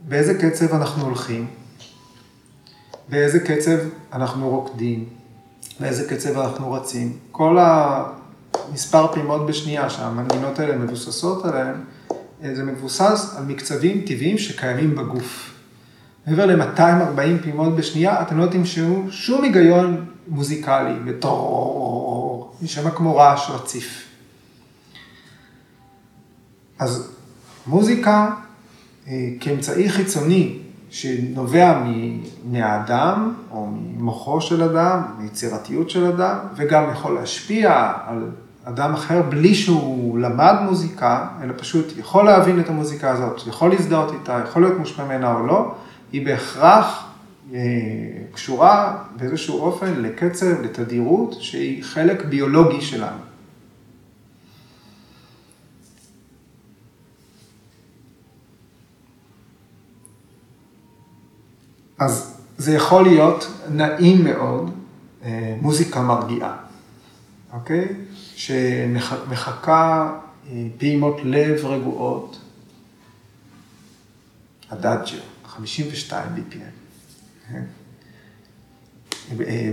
[0.08, 1.48] באיזה קצב אנחנו הולכים?
[3.10, 3.78] באיזה קצב
[4.14, 5.06] אנחנו רוקדים?
[5.80, 7.18] באיזה קצב אנחנו רצים?
[7.32, 7.58] כל
[8.70, 11.76] המספר פעימות בשנייה שהמנגינות האלה מבוססות עליהן,
[12.54, 15.54] זה מבוסס על מקצבים טבעיים שקיימים בגוף.
[16.28, 24.06] מעבר ל-240 פעימות בשנייה, אתם לא תמשעו שום היגיון מוזיקלי, וטרור, נשמע כמו רעש רציף.
[26.80, 27.12] אז
[27.68, 28.32] מוזיקה
[29.08, 31.84] אה, כאמצעי חיצוני שנובע
[32.46, 38.32] מהאדם, או ממוחו של אדם, מיצירתיות של אדם, וגם יכול להשפיע על
[38.70, 44.14] אדם אחר בלי שהוא למד מוזיקה, אלא פשוט יכול להבין את המוזיקה הזאת, יכול להזדהות
[44.14, 45.76] איתה, יכול להיות מושפע ממנה או לא,
[46.12, 47.06] היא בהכרח
[47.54, 47.60] אה,
[48.34, 53.18] קשורה באיזשהו אופן לקצב, לתדירות, שהיא חלק ביולוגי שלנו.
[62.00, 64.72] אז זה יכול להיות נעים מאוד,
[65.24, 66.56] אה, מוזיקה מרגיעה,
[67.54, 67.88] אוקיי?
[68.40, 70.12] שמחכה
[70.48, 72.40] אה, פעימות לב רגועות,
[74.70, 76.80] הדאג'ר, 52 BPM?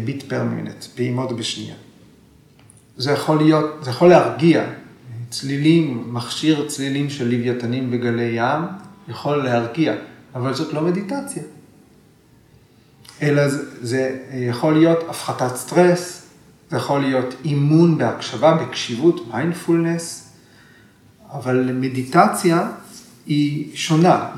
[0.04, 1.74] ביט פר מינט, פעימות בשנייה.
[2.96, 4.72] זה יכול להיות, זה יכול להרגיע,
[5.30, 8.62] צלילים, מכשיר צלילים של לוויתנים בגלי ים,
[9.08, 9.94] יכול להרגיע,
[10.34, 11.42] אבל זאת לא מדיטציה.
[13.22, 16.25] אלא זה, זה יכול להיות הפחתת סטרס,
[16.70, 20.32] זה יכול להיות אימון בהקשבה, בקשיבות, מיינדפולנס,
[21.32, 22.68] אבל מדיטציה
[23.26, 24.28] היא שונה.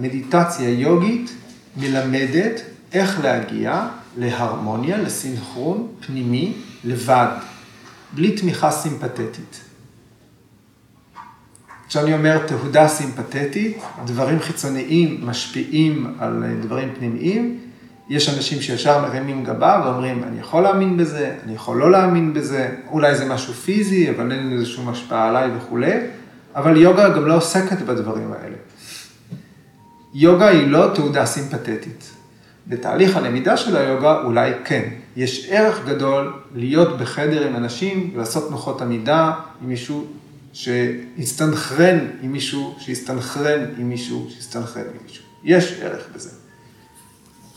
[0.00, 1.34] מדיטציה יוגית
[1.76, 2.60] מלמדת
[2.92, 6.52] איך להגיע להרמוניה, לסינכרון פנימי,
[6.84, 7.28] לבד,
[8.14, 9.60] בלי תמיכה סימפתטית.
[11.88, 17.60] כשאני אומר תהודה סימפתטית, דברים חיצוניים משפיעים על דברים פנימיים,
[18.08, 22.68] יש אנשים שישר מרימים גבה ואומרים, אני יכול להאמין בזה, אני יכול לא להאמין בזה,
[22.90, 25.92] אולי זה משהו פיזי, אבל אין לזה שום השפעה עליי וכולי,
[26.54, 28.56] אבל יוגה גם לא עוסקת בדברים האלה.
[30.14, 32.10] יוגה היא לא תעודה סימפתטית.
[32.66, 34.88] בתהליך הלמידה של היוגה אולי כן.
[35.16, 40.06] יש ערך גדול להיות בחדר עם אנשים ולעשות תנוחות עמידה עם מישהו
[40.52, 45.24] שיסתנכרן עם מישהו, שיסתנכרן עם מישהו, שיסתנכרן עם מישהו.
[45.44, 46.30] יש ערך בזה.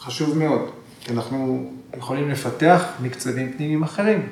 [0.07, 4.29] חשוב מאוד, כי אנחנו יכולים לפתח מקצבים פנימיים אחרים,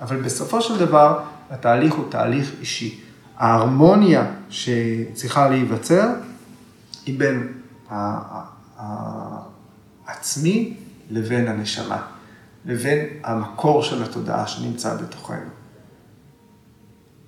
[0.00, 3.00] אבל בסופו של דבר התהליך הוא תהליך אישי.
[3.36, 6.08] ההרמוניה שצריכה להיווצר
[7.06, 7.52] היא בין
[10.06, 10.76] העצמי
[11.10, 12.02] לבין הנשמה,
[12.64, 15.50] לבין המקור של התודעה שנמצא בתוכנו.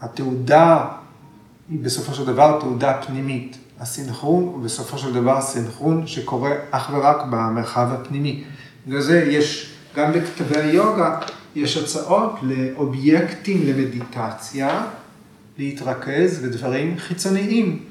[0.01, 0.89] התעודה
[1.69, 3.59] היא בסופו של דבר תעודה פנימית.
[3.81, 8.45] הסינכרון הוא בסופו של דבר סינכרון שקורה אך ורק במרחב הפנימי.
[8.87, 11.19] בגלל זה יש, גם בכתבי היוגה,
[11.55, 14.87] יש הצעות לאובייקטים למדיטציה,
[15.59, 17.85] להתרכז בדברים חיצוניים.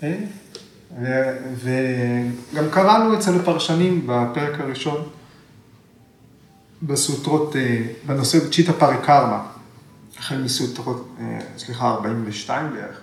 [0.00, 0.24] כן?
[1.56, 5.08] וגם קראנו אצל הפרשנים בפרק הראשון,
[6.82, 9.46] בסוטרות, אה, בנושא צ'יטה פריקרמה,
[10.18, 13.00] החל מסוטרות, אה, סליחה, 42 בערך.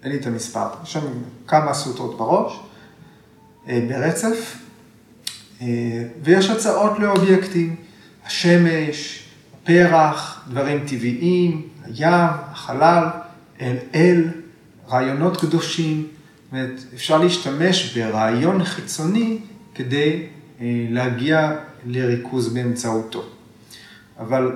[0.00, 1.06] אה, אין לי את המספר, יש שם
[1.46, 2.60] כמה סוטרות בראש,
[3.66, 4.56] ברצף,
[6.22, 7.76] ויש הצעות לאובייקטים,
[8.26, 9.24] השמש,
[9.62, 13.04] הפרח, דברים טבעיים, הים, החלל,
[13.60, 14.28] אל אל,
[14.88, 19.38] רעיונות קדושים, זאת אומרת, אפשר להשתמש ברעיון חיצוני
[19.74, 20.22] כדי
[20.60, 23.24] אה, להגיע לריכוז באמצעותו.
[24.18, 24.52] אבל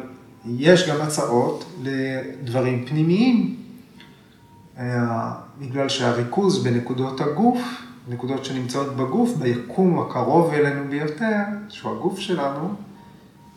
[0.59, 3.57] יש גם הצעות לדברים פנימיים,
[4.79, 7.59] אה, בגלל שהריכוז בנקודות הגוף,
[8.09, 11.37] נקודות שנמצאות בגוף, ביקום הקרוב אלינו ביותר,
[11.69, 12.75] שהוא הגוף שלנו,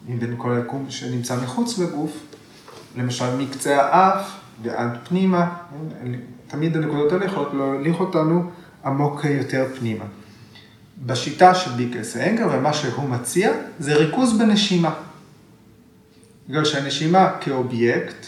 [0.07, 2.11] מבין כל היקום שנמצא מחוץ לגוף,
[2.97, 5.55] למשל מקצה האף ועד פנימה,
[6.47, 8.49] תמיד הנקודות האלה יכולות להוליך אותנו
[8.85, 10.05] עמוק יותר פנימה.
[11.05, 14.93] בשיטה של ביקרס האנגר ומה שהוא מציע זה ריכוז בנשימה.
[16.49, 18.25] בגלל שהנשימה כאובייקט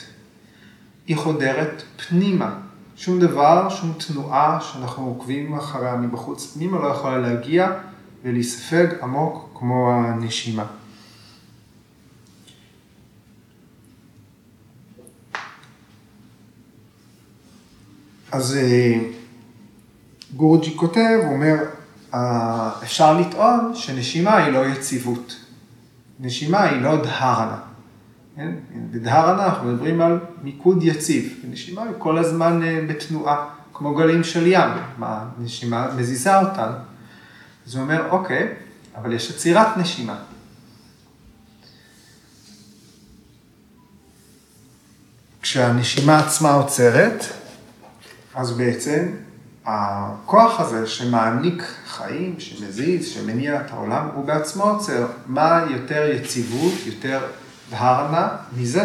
[1.07, 2.68] היא חודרת פנימה.
[2.99, 7.71] שום דבר, שום תנועה שאנחנו עוקבים אחריה מבחוץ פנימה לא יכולה להגיע
[8.23, 10.65] ולהיספג עמוק כמו הנשימה.
[18.31, 18.99] אז אה,
[20.35, 21.55] גורג'י כותב, הוא אומר,
[22.13, 25.35] אה, אפשר לטעון שנשימה היא לא יציבות.
[26.19, 27.68] נשימה היא לא דהרנה.
[28.39, 28.51] כן?
[28.91, 31.33] בדהרנה אנחנו מדברים על מיקוד יציב.
[31.49, 34.69] נשימה היא כל הזמן אה, בתנועה, כמו גלים של ים.
[34.97, 36.75] מה, נשימה מזיזה אותנו.
[37.67, 38.53] אז הוא אומר, אוקיי,
[38.95, 40.15] אבל יש עצירת נשימה.
[45.41, 47.25] כשהנשימה עצמה עוצרת,
[48.35, 49.07] אז בעצם
[49.65, 55.07] הכוח הזה שמעניק חיים, שמזיז, שמניע את העולם, הוא בעצמו עוצר.
[55.27, 57.19] מה יותר יציבות, יותר
[57.69, 58.27] דהרנה
[58.57, 58.83] מזה,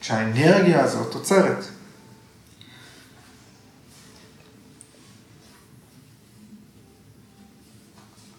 [0.00, 1.64] כשהאנרגיה הזאת עוצרת.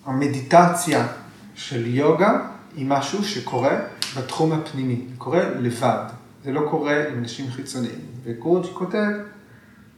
[0.05, 1.07] המדיטציה
[1.55, 3.79] של יוגה היא משהו שקורה
[4.17, 6.05] בתחום הפנימי, זה קורה לבד,
[6.43, 7.99] זה לא קורה עם אנשים חיצוניים.
[8.23, 9.11] וקורג' כותב,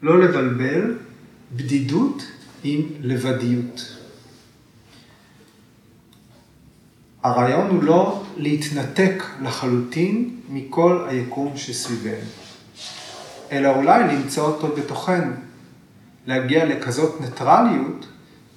[0.02, 0.98] לא לבלבל
[1.56, 2.24] בדידות
[2.64, 4.01] עם לבדיות.
[7.24, 12.30] הרעיון הוא לא להתנתק לחלוטין מכל היקום שסביבנו,
[13.52, 15.32] אלא אולי למצוא אותו בתוכנו,
[16.28, 18.08] להגיע לכזאת ניטרליות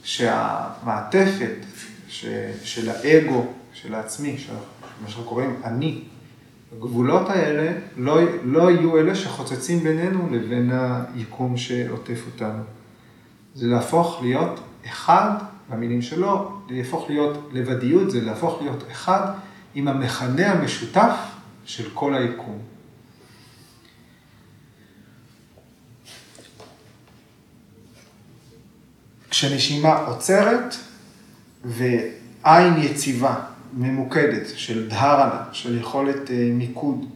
[0.02, 1.56] שהמעטפת
[2.64, 4.36] של האגו, של העצמי,
[5.02, 6.00] מה שאנחנו קוראים אני,
[6.72, 10.70] הגבולות האלה לא, לא יהיו אלה שחוצצים בינינו לבין
[11.14, 12.62] היקום שעוטף אותנו.
[13.54, 15.30] זה להפוך להיות אחד,
[15.70, 19.32] במילים שלו, להפוך להיות לבדיות, זה להפוך להיות אחד
[19.74, 21.16] עם המכנה המשותף
[21.64, 22.58] של כל היקום.
[29.30, 30.74] כשנשימה עוצרת
[31.64, 33.34] ועין יציבה
[33.72, 37.06] ממוקדת של דהרנה, של יכולת אה, מיקוד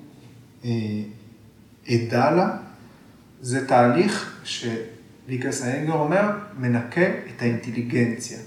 [1.89, 2.57] עדה אה, לה,
[3.41, 4.41] זה תהליך
[5.29, 8.39] שוויקס האנגר אומר, מנקה את האינטליגנציה.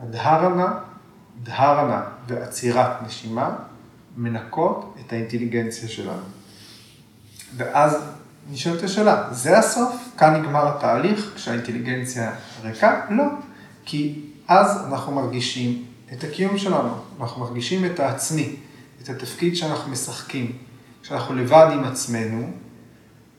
[0.00, 0.78] הדהרנה,
[1.42, 3.56] דהרנה ועצירת נשימה
[4.16, 6.22] מנקות את האינטליגנציה שלנו.
[7.56, 7.96] ואז
[8.50, 9.94] נשאלת השאלה, זה הסוף?
[10.18, 13.06] כאן נגמר התהליך כשהאינטליגנציה ריקה?
[13.10, 13.24] לא,
[13.84, 18.56] כי אז אנחנו מרגישים את הקיום שלנו, אנחנו מרגישים את העצמי,
[19.02, 20.52] את התפקיד שאנחנו משחקים.
[21.02, 22.52] כשאנחנו לבד עם עצמנו,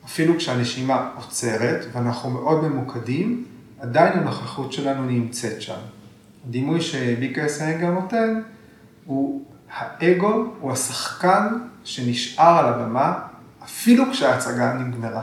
[0.06, 3.44] אפילו כשהנשימה עוצרת ואנחנו מאוד ממוקדים,
[3.80, 5.78] עדיין הנוכחות שלנו נמצאת שם.
[6.48, 8.40] הדימוי שביקרס הנגר נותן
[9.04, 11.48] הוא האגו הוא השחקן
[11.84, 13.18] שנשאר על הבמה
[13.64, 15.22] אפילו כשההצגה נגמרה.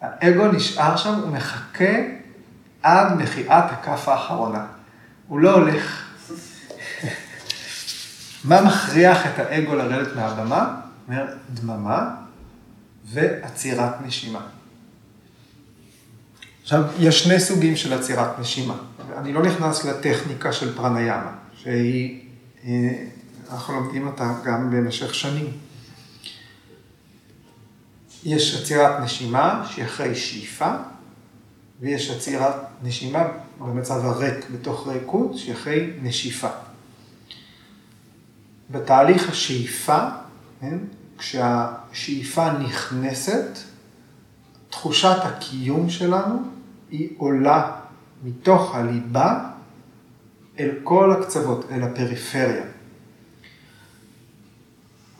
[0.00, 1.94] האגו נשאר שם ומחכה
[2.82, 4.66] עד מחיאת הכף האחרונה.
[5.28, 6.04] הוא לא הולך.
[8.44, 10.80] מה מכריח את האגו לרדת מהבמה?
[11.08, 12.27] אומר, דממה
[13.10, 14.46] ועצירת נשימה.
[16.62, 18.76] עכשיו, יש שני סוגים של עצירת נשימה.
[19.16, 22.20] אני לא נכנס לטכניקה של פרניאמה, שהיא,
[22.64, 23.04] אה,
[23.50, 25.52] אנחנו לומדים אותה גם במשך שנים.
[28.24, 30.70] יש עצירת נשימה שהיא אחרי שאיפה,
[31.80, 33.24] ויש עצירת נשימה
[33.58, 36.48] במצב הריק, בתוך ריקות, שהיא אחרי נשיפה.
[38.70, 39.98] בתהליך השאיפה,
[40.60, 40.78] כן,
[41.18, 43.58] כשהשאיפה נכנסת,
[44.70, 46.42] תחושת הקיום שלנו
[46.90, 47.70] היא עולה
[48.24, 49.50] מתוך הליבה
[50.58, 52.64] אל כל הקצוות, אל הפריפריה.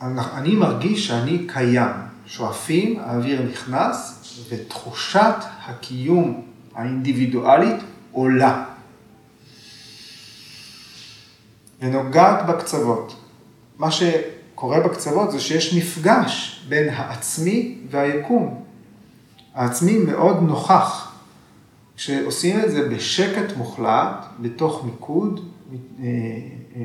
[0.01, 1.91] אני מרגיש שאני קיים.
[2.25, 5.35] שואפים, האוויר נכנס, ותחושת
[5.65, 6.45] הקיום
[6.75, 7.75] האינדיבידואלית
[8.11, 8.65] עולה.
[11.81, 13.15] ונוגעת בקצוות.
[13.77, 13.91] מה
[14.59, 18.63] שקורה בקצוות זה שיש מפגש בין העצמי והיקום.
[19.53, 21.15] העצמי מאוד נוכח.
[21.95, 25.49] כשעושים את זה בשקט מוחלט, בתוך מיקוד,
[25.99, 26.05] אה,
[26.75, 26.81] אה,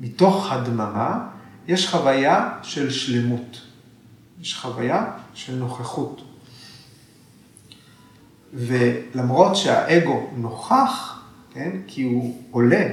[0.00, 1.28] מתוך הדממה,
[1.66, 3.60] יש חוויה של שלמות.
[4.40, 6.22] יש חוויה של נוכחות.
[8.54, 11.22] ולמרות שהאגו נוכח,
[11.52, 12.86] כן, כי הוא עולה,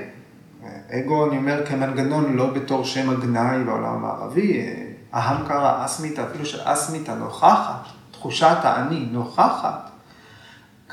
[0.92, 4.66] אגו אני אומר כמנגנון לא בתור שם הגנאי בעולם המערבי,
[5.14, 9.90] אהמקרה אסמיתה, אפילו שאסמיתה נוכחת, תחושת האני נוכחת,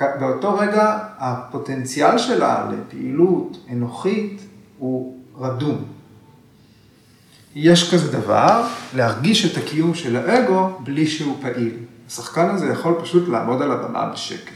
[0.01, 4.43] באותו רגע הפוטנציאל שלה לפעילות אנוכית
[4.79, 5.85] הוא רדום.
[7.55, 11.75] יש כזה דבר, להרגיש את הקיום של האגו בלי שהוא פעיל.
[12.07, 14.53] השחקן הזה יכול פשוט לעמוד על הבמה בשקט.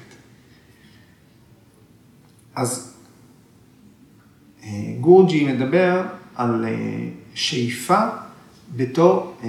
[2.55, 2.96] אז
[5.01, 6.03] גורג'י מדבר
[6.35, 6.71] על אה,
[7.35, 8.01] שאיפה
[8.77, 9.49] בתור אה,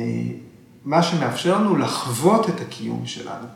[0.86, 3.48] מה שמאפשר לנו לחוות את הקיום שלנו,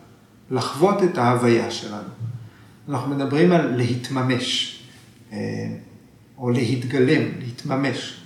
[0.51, 2.09] לחוות את ההוויה שלנו.
[2.89, 4.79] אנחנו מדברים על להתממש,
[6.37, 8.21] או להתגלם, להתממש.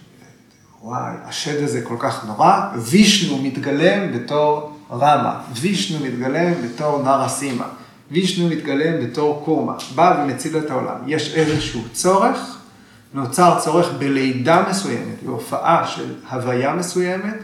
[0.85, 7.67] וואי, השד הזה כל כך נורא, וישנו מתגלם בתור רמה, וישנו מתגלם בתור נרסימה,
[8.11, 10.95] וישנו מתגלם בתור קורמה, בא ומציל את העולם.
[11.07, 12.59] יש איזשהו צורך,
[13.15, 17.35] נוצר צורך בלידה מסוימת, בהופעה של הוויה מסוימת,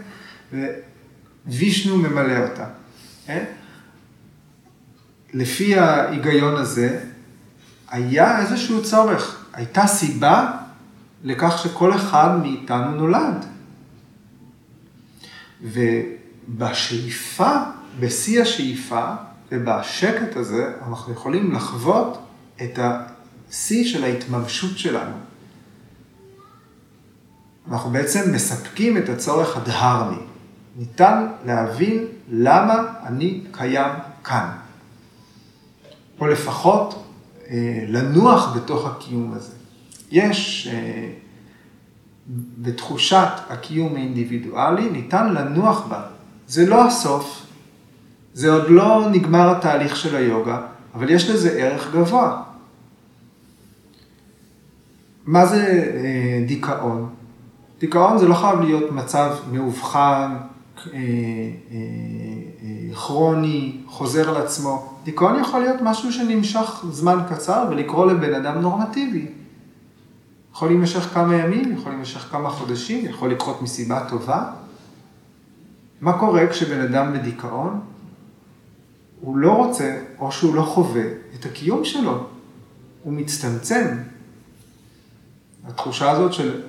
[1.48, 2.66] ווישנו ממלא אותה.
[3.26, 3.44] כן?
[5.34, 7.00] לפי ההיגיון הזה,
[7.90, 10.52] היה איזשהו צורך, הייתה סיבה
[11.24, 13.46] לכך שכל אחד מאיתנו נולד.
[15.64, 17.52] ובשאיפה,
[18.00, 19.06] בשיא השאיפה
[19.52, 22.26] ובשקט הזה, אנחנו יכולים לחוות
[22.64, 25.31] את השיא של ההתממשות שלנו.
[27.70, 30.22] אנחנו בעצם מספקים את הצורך הדהרמי.
[30.78, 33.92] ניתן להבין למה אני קיים
[34.24, 34.50] כאן.
[36.20, 37.04] או לפחות
[37.50, 39.54] אה, לנוח בתוך הקיום הזה.
[40.12, 41.10] יש אה,
[42.58, 46.02] בתחושת הקיום האינדיבידואלי, ניתן לנוח בה.
[46.48, 47.46] זה לא הסוף,
[48.34, 50.62] זה עוד לא נגמר התהליך של היוגה,
[50.94, 52.44] אבל יש לזה ערך גבוה.
[55.26, 57.11] מה זה אה, דיכאון?
[57.82, 60.38] דיכאון זה לא חייב להיות מצב מאובחן,
[60.94, 61.00] אה,
[62.94, 65.00] כרוני, חוזר על עצמו.
[65.04, 69.28] דיכאון יכול להיות משהו שנמשך זמן קצר ולקרוא לבן אדם נורמטיבי.
[70.54, 74.52] יכול להימשך כמה ימים, יכול להימשך כמה חודשים, יכול לקרות מסיבה טובה.
[76.02, 77.80] מה קורה כשבן אדם בדיכאון?
[79.22, 81.04] הוא לא רוצה, או שהוא לא חווה,
[81.40, 82.24] את הקיום שלו.
[83.04, 83.88] הוא מצטמצם.
[85.68, 86.62] התחושה הזאת של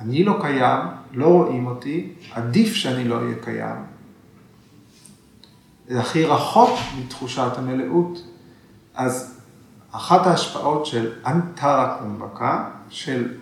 [0.00, 0.80] אני לא קיים,
[1.12, 3.76] לא רואים אותי, עדיף שאני לא אהיה קיים.
[5.88, 8.18] זה הכי רחוק מתחושת המלאות.
[8.94, 9.40] אז
[9.92, 13.34] אחת ההשפעות של אנטרה קומבקה, של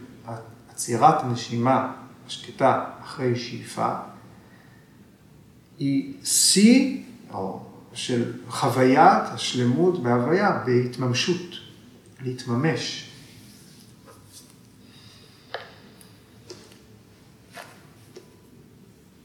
[0.71, 1.93] עצירת הנשימה
[2.27, 3.95] השקטה אחרי שאיפה,
[5.79, 7.03] היא שיא
[7.93, 11.55] של חוויית השלמות בהוויה, בהתממשות,
[12.21, 13.08] להתממש.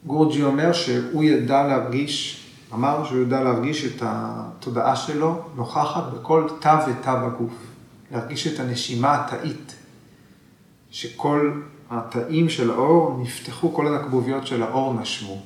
[0.06, 2.44] גורג'י אומר שהוא ידע להרגיש
[2.74, 7.54] אמר שהוא יודע להרגיש את התודעה שלו נוכחת בכל תא ותא בגוף.
[8.12, 9.76] להרגיש את הנשימה התאית,
[10.92, 15.42] שכל התאים של האור נפתחו, כל הנקבוביות של האור נשמו.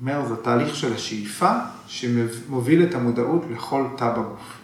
[0.00, 1.52] אומר, זה תהליך של השאיפה
[1.86, 4.58] שמוביל את המודעות לכל תא בגוף.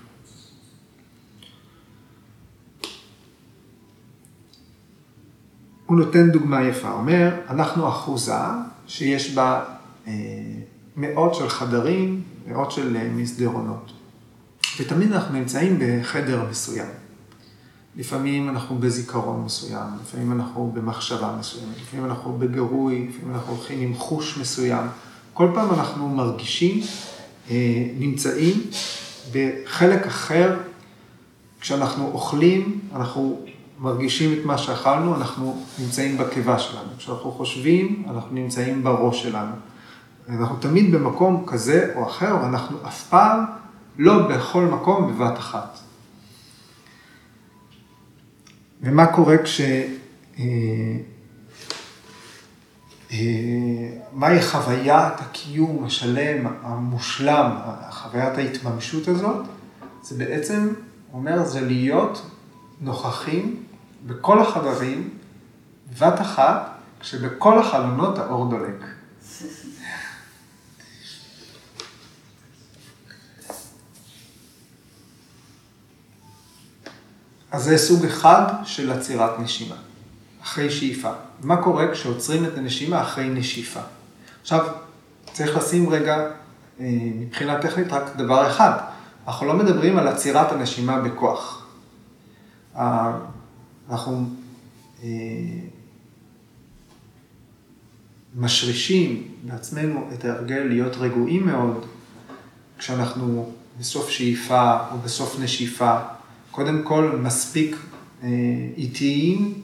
[5.86, 8.32] הוא נותן דוגמה יפה, אומר, אנחנו אחוזה
[8.87, 9.64] שיש בה
[10.07, 10.12] אה,
[10.97, 13.93] מאות של חדרים, מאות של אה, מסדרונות.
[14.80, 16.89] ותמיד אנחנו נמצאים בחדר מסוים.
[17.97, 23.95] לפעמים אנחנו בזיכרון מסוים, לפעמים אנחנו במחשבה מסוימת, לפעמים אנחנו בגירוי, לפעמים אנחנו הולכים עם
[23.95, 24.87] חוש מסוים.
[25.35, 26.80] כל פעם אנחנו מרגישים,
[27.51, 27.57] אה,
[27.99, 28.62] נמצאים
[29.32, 30.57] בחלק אחר.
[31.61, 33.41] כשאנחנו אוכלים, אנחנו
[33.78, 36.88] מרגישים את מה שאכלנו, אנחנו נמצאים בקיבה שלנו.
[36.98, 39.54] כשאנחנו חושבים, אנחנו נמצאים בראש שלנו.
[40.28, 43.44] אנחנו תמיד במקום כזה או אחר, ואנחנו אף פעם
[43.98, 45.78] לא בכל מקום בבת אחת.
[48.82, 49.60] ומה קורה כש...
[49.60, 50.44] אה,
[53.12, 53.18] אה,
[54.12, 57.50] מהי חוויית הקיום השלם, המושלם,
[57.90, 59.46] חוויית ההתממשות הזאת?
[60.02, 60.68] זה בעצם,
[61.12, 62.30] אומר, זה להיות
[62.80, 63.62] נוכחים
[64.06, 65.10] בכל החדרים,
[65.92, 66.70] בבת אחת,
[67.00, 68.84] כשבכל החלונות האור דולק.
[77.50, 79.76] אז זה סוג אחד של עצירת נשימה,
[80.42, 81.10] אחרי שאיפה.
[81.42, 83.80] מה קורה כשעוצרים את הנשימה אחרי נשיפה?
[84.42, 84.66] עכשיו,
[85.32, 86.16] צריך לשים רגע,
[86.80, 88.78] אה, מבחינה טכנית, רק דבר אחד.
[89.26, 91.63] אנחנו לא מדברים על עצירת הנשימה בכוח.
[92.76, 94.24] אנחנו
[95.02, 95.08] אה,
[98.36, 101.86] משרישים לעצמנו את ההרגל להיות רגועים מאוד,
[102.78, 105.98] כשאנחנו בסוף שאיפה או בסוף נשיפה,
[106.50, 107.76] קודם כל מספיק
[108.22, 108.28] אה,
[108.76, 109.62] איטיים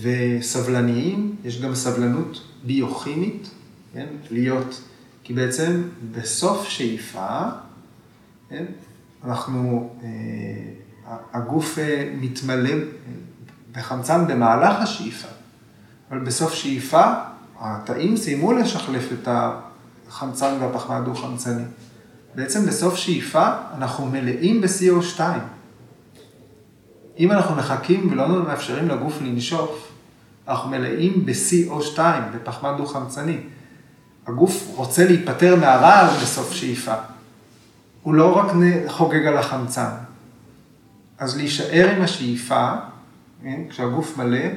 [0.00, 3.50] וסבלניים, יש גם סבלנות ביוכימית,
[3.92, 4.06] כן?
[4.30, 4.82] להיות,
[5.24, 5.82] כי בעצם
[6.12, 7.40] בסוף שאיפה,
[8.48, 8.64] כן?
[9.24, 10.08] אנחנו, אה,
[11.32, 12.74] הגוף אה, מתמלא
[13.72, 15.28] בחמצן במהלך השאיפה,
[16.10, 17.12] אבל בסוף שאיפה,
[17.60, 19.28] התאים סיימו לשחלף את
[20.08, 21.62] החמצן והפחמן הדו-חמצני.
[22.34, 25.20] בעצם בסוף שאיפה אנחנו מלאים ב-CO2.
[27.18, 29.92] אם אנחנו מחכים ולא מאפשרים לגוף לנשוף,
[30.48, 31.98] אנחנו מלאים ב-CO2,
[32.34, 33.38] בפחמן דו-חמצני.
[34.26, 36.94] הגוף רוצה להיפטר מהרעל בסוף שאיפה.
[38.02, 38.46] הוא לא רק
[38.88, 39.90] חוגג על החמצן.
[41.18, 42.72] אז להישאר עם השאיפה,
[43.42, 44.48] כן, כשהגוף מלא,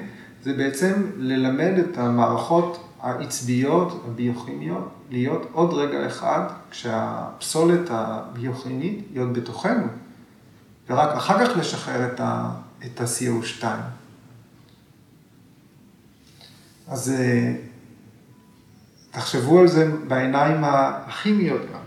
[0.43, 6.41] זה בעצם ללמד את המערכות העצביות, הביוכימיות, להיות עוד רגע אחד
[6.72, 9.88] כשהפסולת הביוכימית להיות בתוכנו.
[10.89, 12.51] ורק אחר כך לשחרר את, ה,
[12.86, 13.66] את ה-CO2.
[16.88, 17.53] אז אה,
[19.12, 21.80] תחשבו על זה בעיניים הכימיות גם.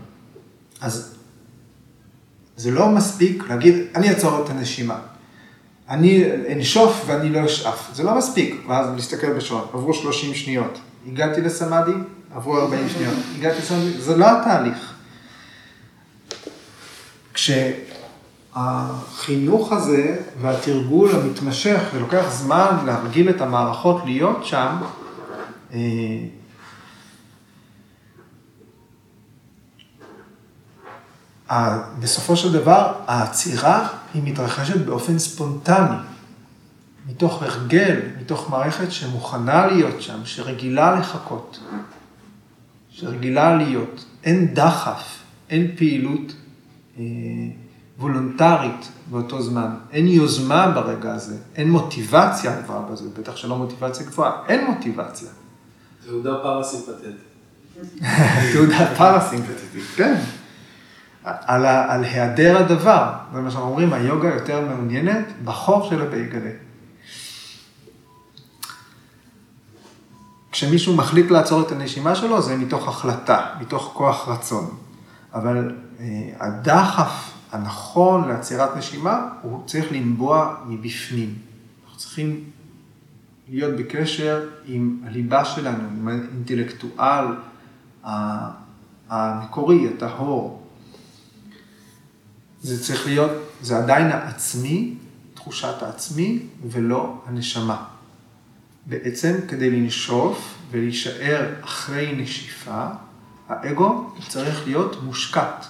[0.81, 1.12] אז
[2.57, 4.99] זה לא מספיק להגיד, אני אעצור את הנשימה.
[5.89, 7.89] אני אנשוף ואני לא אשאף.
[7.93, 8.63] זה לא מספיק.
[8.67, 10.79] ואז להסתכל בשעון, עברו 30 שניות.
[11.07, 11.91] הגעתי לסמאדי,
[12.35, 13.15] עברו 40 שניות.
[13.37, 14.93] הגעתי לסמאדי, זה לא התהליך.
[17.33, 17.51] כש...
[18.55, 24.75] החינוך הזה והתרגול המתמשך, ולוקח זמן להרגיל את המערכות להיות שם,
[31.99, 35.95] בסופו של דבר, העצירה היא מתרחשת באופן ספונטני,
[37.09, 41.59] מתוך הרגל, מתוך מערכת שמוכנה להיות שם, שרגילה לחכות,
[42.89, 44.05] שרגילה להיות.
[44.23, 45.17] אין דחף,
[45.49, 46.33] אין פעילות.
[46.97, 47.03] אה,
[47.99, 54.31] וולונטרית באותו זמן, אין יוזמה ברגע הזה, אין מוטיבציה כבר בזה, בטח שלא מוטיבציה גבוהה,
[54.47, 55.29] אין מוטיבציה.
[56.05, 57.15] תעודה פרסימפטית.
[58.53, 60.15] תעודה פרסימפטית, כן.
[61.23, 66.51] על, על היעדר הדבר, זה מה שאנחנו אומרים, היוגה יותר מעוניינת בחור של הבייגלה.
[70.51, 74.69] כשמישהו מחליט לעצור את הנשימה שלו, זה מתוך החלטה, מתוך כוח רצון.
[75.33, 76.05] אבל אה,
[76.39, 81.35] הדחף הנכון לעצירת נשימה, הוא צריך לנבוע מבפנים.
[81.83, 82.43] אנחנו צריכים
[83.49, 87.25] להיות בקשר עם הליבה שלנו, עם האינטלקטואל
[89.09, 90.62] המקורי, הטהור.
[92.63, 94.93] זה צריך להיות, זה עדיין העצמי,
[95.33, 96.39] תחושת העצמי,
[96.69, 97.85] ולא הנשמה.
[98.85, 102.87] בעצם כדי לנשוף ולהישאר אחרי נשיפה,
[103.49, 105.65] האגו צריך להיות מושקט.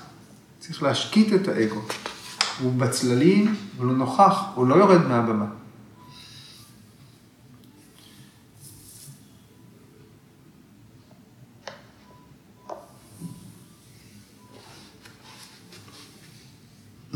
[0.59, 1.81] צריך להשקיט את האגו.
[2.59, 5.45] הוא בצללים, אבל הוא נוכח, הוא לא יורד מהבמה.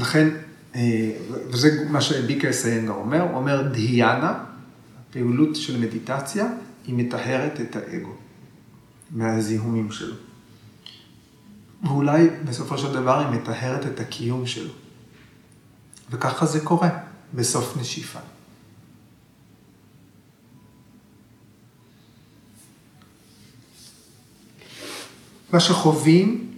[0.08, 0.28] לכן,
[0.76, 1.12] אה,
[1.50, 4.44] וזה מה שביקר סיינגר אומר, הוא אומר דהיאנה,
[5.10, 6.48] הפעילות של מדיטציה,
[6.86, 8.14] היא מטהרת את האגו
[9.12, 10.16] מהזיהומים שלו.
[11.84, 14.72] ואולי בסופו של דבר היא מטהרת את הקיום שלו.
[16.10, 16.90] וככה זה קורה
[17.34, 18.20] בסוף נשיפה.
[25.54, 26.54] מה שחווים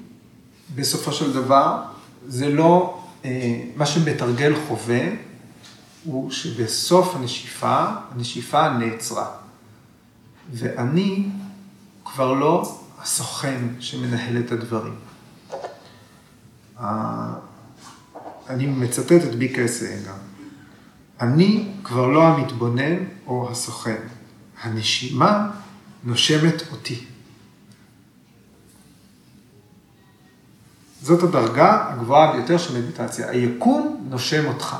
[0.76, 1.84] בסופו של דבר
[2.28, 2.99] זה לא,
[3.76, 5.02] מה שמתרגל חווה
[6.04, 9.32] הוא שבסוף הנשיפה, הנשיפה נעצרה.
[10.54, 11.26] ואני
[12.06, 14.96] כבר לא הסוכן שמנהל את הדברים.
[18.50, 20.14] אני מצטט את ביקה אסאגה.
[21.22, 22.96] אני כבר לא המתבונן
[23.28, 24.02] או הסוכן.
[24.62, 25.50] הנשימה
[26.04, 27.06] נושמת אותי.
[31.02, 33.30] זאת הדרגה הגבוהה ביותר של מדיטציה.
[33.30, 34.76] היקום נושם אותך.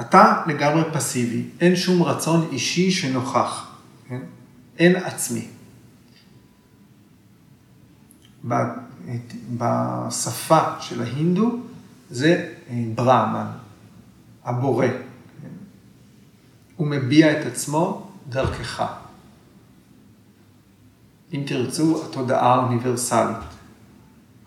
[0.00, 3.66] אתה לגמרי פסיבי, אין שום רצון אישי שנוכח,
[4.08, 4.20] כן?
[4.78, 5.48] אין עצמי.
[9.58, 11.58] בשפה של ההינדו
[12.10, 13.46] זה אה, ברהמן,
[14.44, 14.86] הבורא.
[16.76, 18.86] הוא מביע את עצמו דרכך.
[21.32, 23.53] אם תרצו, התודעה האוניברסלית.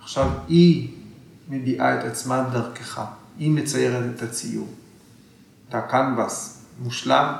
[0.08, 0.90] עכשיו היא
[1.50, 3.02] מביעה את עצמה דרכך,
[3.38, 4.68] היא מציירת את הציור.
[5.70, 7.34] את הקנבס מושלם,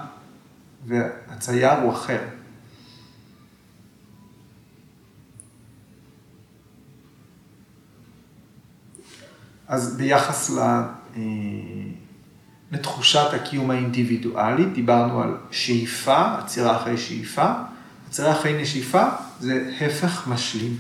[0.88, 2.20] והצייר הוא אחר.
[9.68, 10.84] אז ביחס אה,
[12.72, 17.52] לתחושת הקיום האינדיבידואלי, דיברנו על שאיפה, עצירה אחרי שאיפה,
[18.10, 19.04] עצירה אחרי נשיפה
[19.40, 20.78] זה הפך משלים.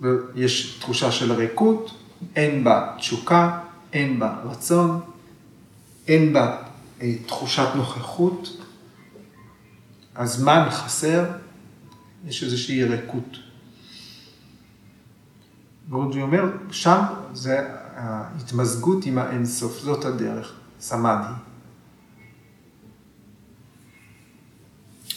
[0.00, 1.90] ויש תחושה של ריקות,
[2.36, 3.58] אין בה תשוקה,
[3.92, 5.00] אין בה רצון,
[6.08, 6.62] אין בה
[7.00, 8.56] אה, תחושת נוכחות,
[10.16, 11.24] הזמן חסר,
[12.26, 13.36] יש איזושהי ריקות.
[15.88, 21.32] גורג'י אומר, שם זה ההתמזגות עם האינסוף, זאת הדרך, סמאדי.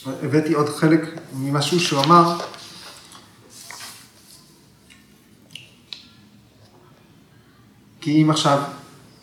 [0.05, 1.01] הבאתי עוד חלק
[1.33, 2.37] ממשהו שהוא אמר,
[8.03, 8.61] כי אם עכשיו,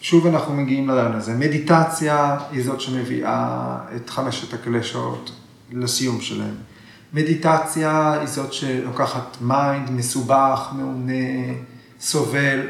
[0.01, 5.33] שוב אנחנו מגיעים לרעיון הזה, מדיטציה היא זאת שמביאה את חמשת הקלשות
[5.73, 6.55] לסיום שלהם.
[7.13, 11.53] מדיטציה היא זאת שלוקחת mind מסובך, מעונה,
[12.01, 12.61] סובל,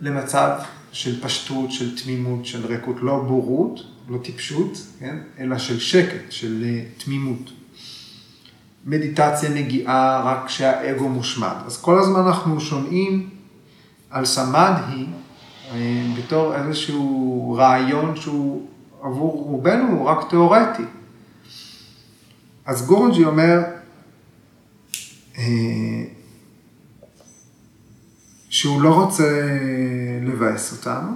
[0.00, 0.50] למצב
[0.92, 5.16] של פשטות, של תמימות, של ריקות, לא בורות, לא טיפשות, כן?
[5.38, 7.50] אלא של שקט, של אה, תמימות.
[8.84, 11.54] מדיטציה מגיעה רק כשהאגו מושמד.
[11.66, 13.28] אז כל הזמן אנחנו שומעים
[14.10, 15.06] על סמדהי
[16.18, 18.66] בתור איזשהו רעיון שהוא
[19.02, 20.82] עבור רובנו הוא רק תיאורטי.
[22.64, 23.58] אז גורג'י אומר,
[25.38, 26.04] אה,
[28.48, 29.42] שהוא לא רוצה
[30.22, 31.08] לבאס אותנו.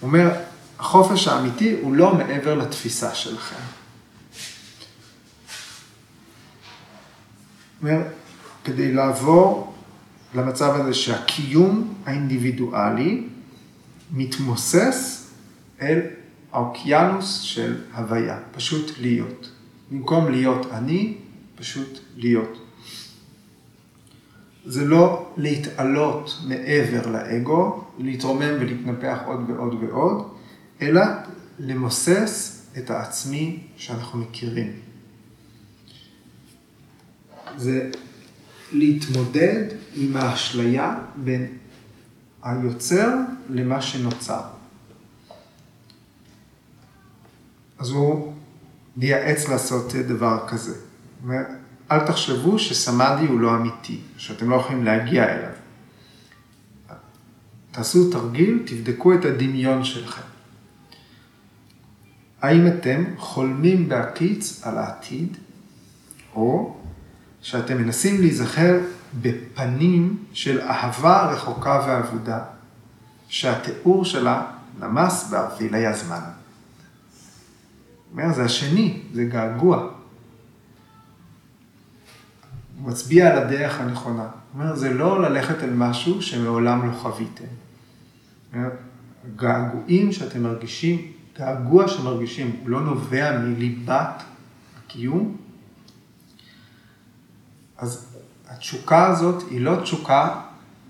[0.00, 0.30] הוא אומר,
[0.78, 3.62] החופש האמיתי הוא לא מעבר לתפיסה שלכם.
[7.82, 8.02] אומר,
[8.64, 9.69] כדי לעבור
[10.34, 13.22] למצב הזה שהקיום האינדיבידואלי
[14.12, 15.30] מתמוסס
[15.80, 16.00] אל
[16.52, 19.50] האוקיינוס של הוויה, פשוט להיות.
[19.90, 21.14] במקום להיות אני,
[21.54, 22.66] פשוט להיות.
[24.66, 30.28] זה לא להתעלות מעבר לאגו, להתרומם ולהתנפח עוד ועוד ועוד,
[30.82, 31.02] אלא
[31.58, 34.72] למוסס את העצמי שאנחנו מכירים.
[37.56, 37.90] זה
[38.72, 39.64] להתמודד
[39.94, 41.46] עם האשליה בין
[42.42, 43.14] היוצר
[43.50, 44.42] למה שנוצר.
[47.78, 48.32] אז הוא
[48.96, 50.74] מייעץ לעשות דבר כזה.
[51.90, 55.50] אל תחשבו שסמאדי הוא לא אמיתי, שאתם לא יכולים להגיע אליו.
[57.70, 60.22] תעשו תרגיל, תבדקו את הדמיון שלכם.
[62.42, 65.36] האם אתם חולמים בהקיץ על העתיד,
[66.34, 66.79] או
[67.42, 68.78] שאתם מנסים להיזכר
[69.20, 72.38] בפנים של אהבה רחוקה ואבודה,
[73.28, 74.46] שהתיאור שלה
[74.80, 76.20] נמס בערפילי הזמן.
[78.12, 79.88] אומר, זה השני, זה געגוע.
[82.78, 84.22] הוא מצביע על הדרך הנכונה.
[84.22, 87.44] הוא אומר, זה לא ללכת אל משהו שמעולם לא חוויתם.
[89.36, 94.22] געגועים שאתם מרגישים, געגוע שמרגישים, הוא לא נובע מליבת
[94.78, 95.36] הקיום.
[97.80, 98.06] אז
[98.48, 100.40] התשוקה הזאת היא לא תשוקה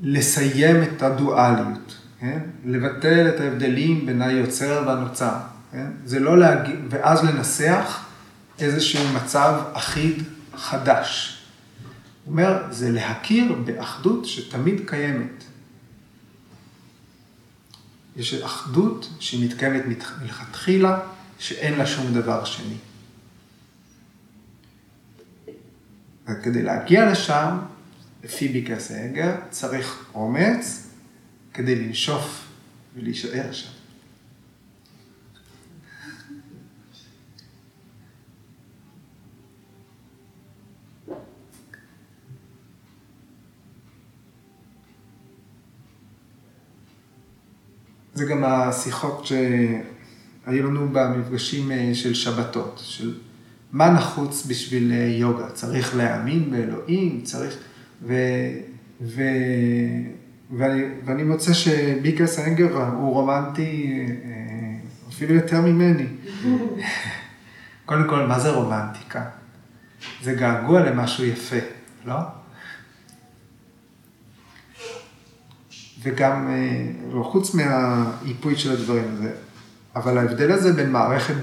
[0.03, 2.41] לסיים את הדואליות, כן?
[2.65, 5.35] לבטל את ההבדלים בין היוצר והנוצר,
[5.73, 5.87] כן?
[6.05, 8.05] זה לא להגיד, ואז לנסח
[8.59, 10.23] איזשהו מצב אחיד
[10.57, 11.39] חדש.
[12.25, 15.45] הוא אומר, זה להכיר באחדות שתמיד קיימת.
[18.17, 19.83] יש אחדות שהיא מתקיימת
[20.23, 20.99] מלכתחילה,
[21.39, 22.77] שאין לה שום דבר שני.
[26.31, 27.59] וכדי להגיע לשם,
[28.25, 30.87] לפי ביקרס האגר, צריך אומץ
[31.55, 32.47] כדי לנשוף
[32.97, 33.71] ולהישאר שם.
[48.15, 53.19] זה גם השיחות שהיו לנו במפגשים אה, של שבתות, של
[53.73, 55.49] מה נחוץ בשביל אה, יוגה?
[55.51, 57.57] צריך להאמין באלוהים, צריך...
[58.03, 58.15] ו...
[59.01, 59.23] ו...
[60.57, 64.31] ואני, ואני מוצא שביקרס אנגר הוא רומנטי אה,
[65.09, 66.07] אפילו יותר ממני.
[67.87, 69.25] קודם כל, מה זה רומנטיקה?
[70.23, 71.57] זה געגוע למשהו יפה,
[72.05, 72.17] לא?
[76.03, 79.33] וגם, אה, חוץ מהאיפוי של הדברים הזה,
[79.97, 81.35] אבל ההבדל הזה בין מערכת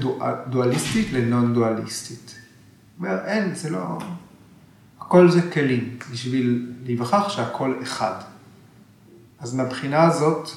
[0.50, 2.36] דואליסטית לנון דואליסטית.
[3.00, 4.00] אומר, אין, זה לא...
[5.00, 8.14] הכל זה כלים, בשביל להיווכח שהכל אחד.
[9.40, 10.50] אז מהבחינה הזאת,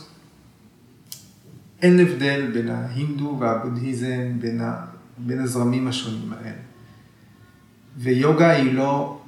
[1.82, 4.86] אין הבדל בין ההינדו והבודהיזם, בין, ה...
[5.18, 6.56] בין הזרמים השונים האלה.
[7.96, 9.20] ויוגה היא לא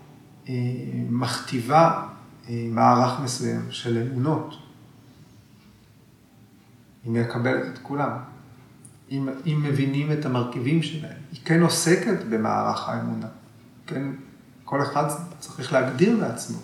[0.48, 0.54] אה,
[1.10, 2.02] מכתיבה
[2.48, 4.54] אה, מערך מסוים של אמונות.
[7.04, 8.31] היא מקבלת את כולם.
[9.12, 11.16] אם, אם מבינים את המרכיבים שלהם.
[11.32, 13.26] היא כן עוסקת במערך האמונה.
[13.86, 14.02] כן,
[14.64, 15.08] כל אחד
[15.38, 16.58] צריך להגדיר לעצמו.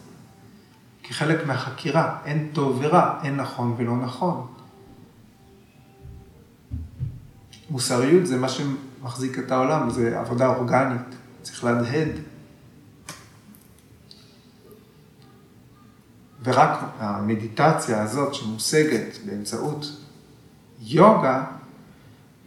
[1.03, 4.47] כחלק מהחקירה, אין טוב ורע, אין נכון ולא נכון.
[7.71, 12.09] מוסריות זה מה שמחזיק את העולם, זה עבודה אורגנית, צריך להדהד.
[16.45, 19.87] ורק המדיטציה הזאת שמושגת באמצעות
[20.81, 21.45] יוגה,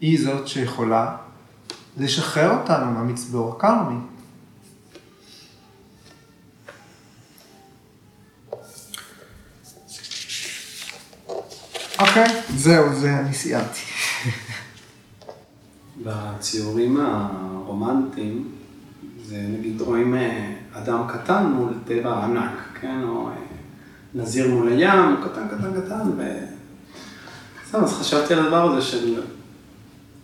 [0.02, 1.18] היא זאת שיכולה
[1.98, 4.00] לשחרר אותנו מהמצבור הקרמי.
[12.00, 13.80] אוקיי, זהו, זה אני סיימתי.
[16.04, 18.52] בציורים הרומנטיים,
[19.26, 23.04] זה נגיד רואים אה, אדם קטן מול טבע ענק, כן?
[23.04, 23.34] או אה,
[24.16, 26.38] נזיר מול הים, קטן, קטן, קטן, ו...
[27.72, 29.22] זהו, אז חשבתי על הדבר הזה של...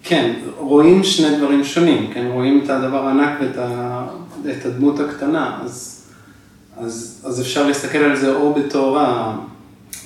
[0.07, 2.27] כן, רואים שני דברים שונים, כן?
[2.31, 4.07] רואים את הדבר הענק ואת ה...
[4.65, 6.05] הדמות הקטנה, אז,
[6.77, 8.99] אז, אז אפשר להסתכל על זה או בתור.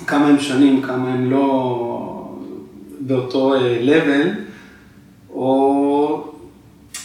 [0.08, 2.38] כמה הם שונים, כמה הם לא
[3.00, 4.28] באותו level,
[5.30, 6.32] או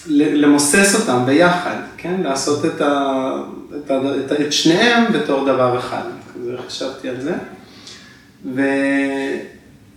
[0.08, 2.20] למוסס אותם ביחד, כן?
[2.22, 3.32] לעשות את, ה...
[3.84, 4.00] את, ה...
[4.24, 4.46] את, ה...
[4.46, 6.02] את שניהם בתור דבר אחד.
[6.34, 7.34] כזה חשבתי על זה.
[8.54, 8.62] ו...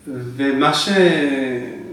[0.07, 0.73] ומה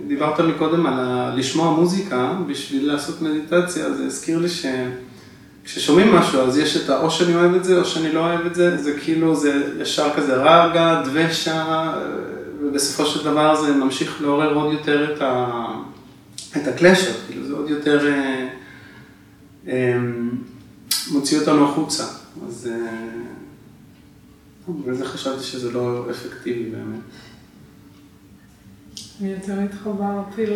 [0.07, 1.35] שדיברת מקודם על ה...
[1.37, 7.35] לשמוע מוזיקה בשביל לעשות מדיטציה, זה הזכיר לי שכששומעים משהו אז יש את האו שאני
[7.35, 11.03] אוהב את זה או שאני לא אוהב את זה, זה כאילו, זה ישר כזה רגע,
[11.05, 11.93] דבשה,
[12.63, 15.67] ובסופו של דבר זה ממשיך לעורר עוד יותר את, ה...
[16.57, 18.49] את הקלאשות, כאילו זה עוד יותר אה,
[19.69, 19.99] אה,
[21.11, 22.05] מוציא אותנו החוצה.
[22.49, 22.69] אז
[24.93, 27.01] זה חשבתי שזה לא אפקטיבי באמת.
[29.21, 30.47] אני יותר התחברתי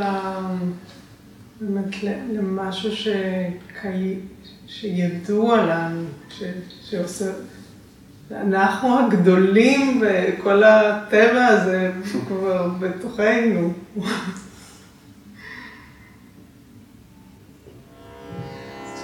[1.60, 1.94] באמת
[2.32, 4.18] למשהו שקי...
[4.66, 6.42] שידוע לנו, ש...
[6.82, 7.24] שעושה...
[8.30, 11.92] אנחנו הגדולים וכל הטבע הזה
[12.28, 13.72] כבר בתוכנו.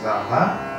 [0.07, 0.76] רבה.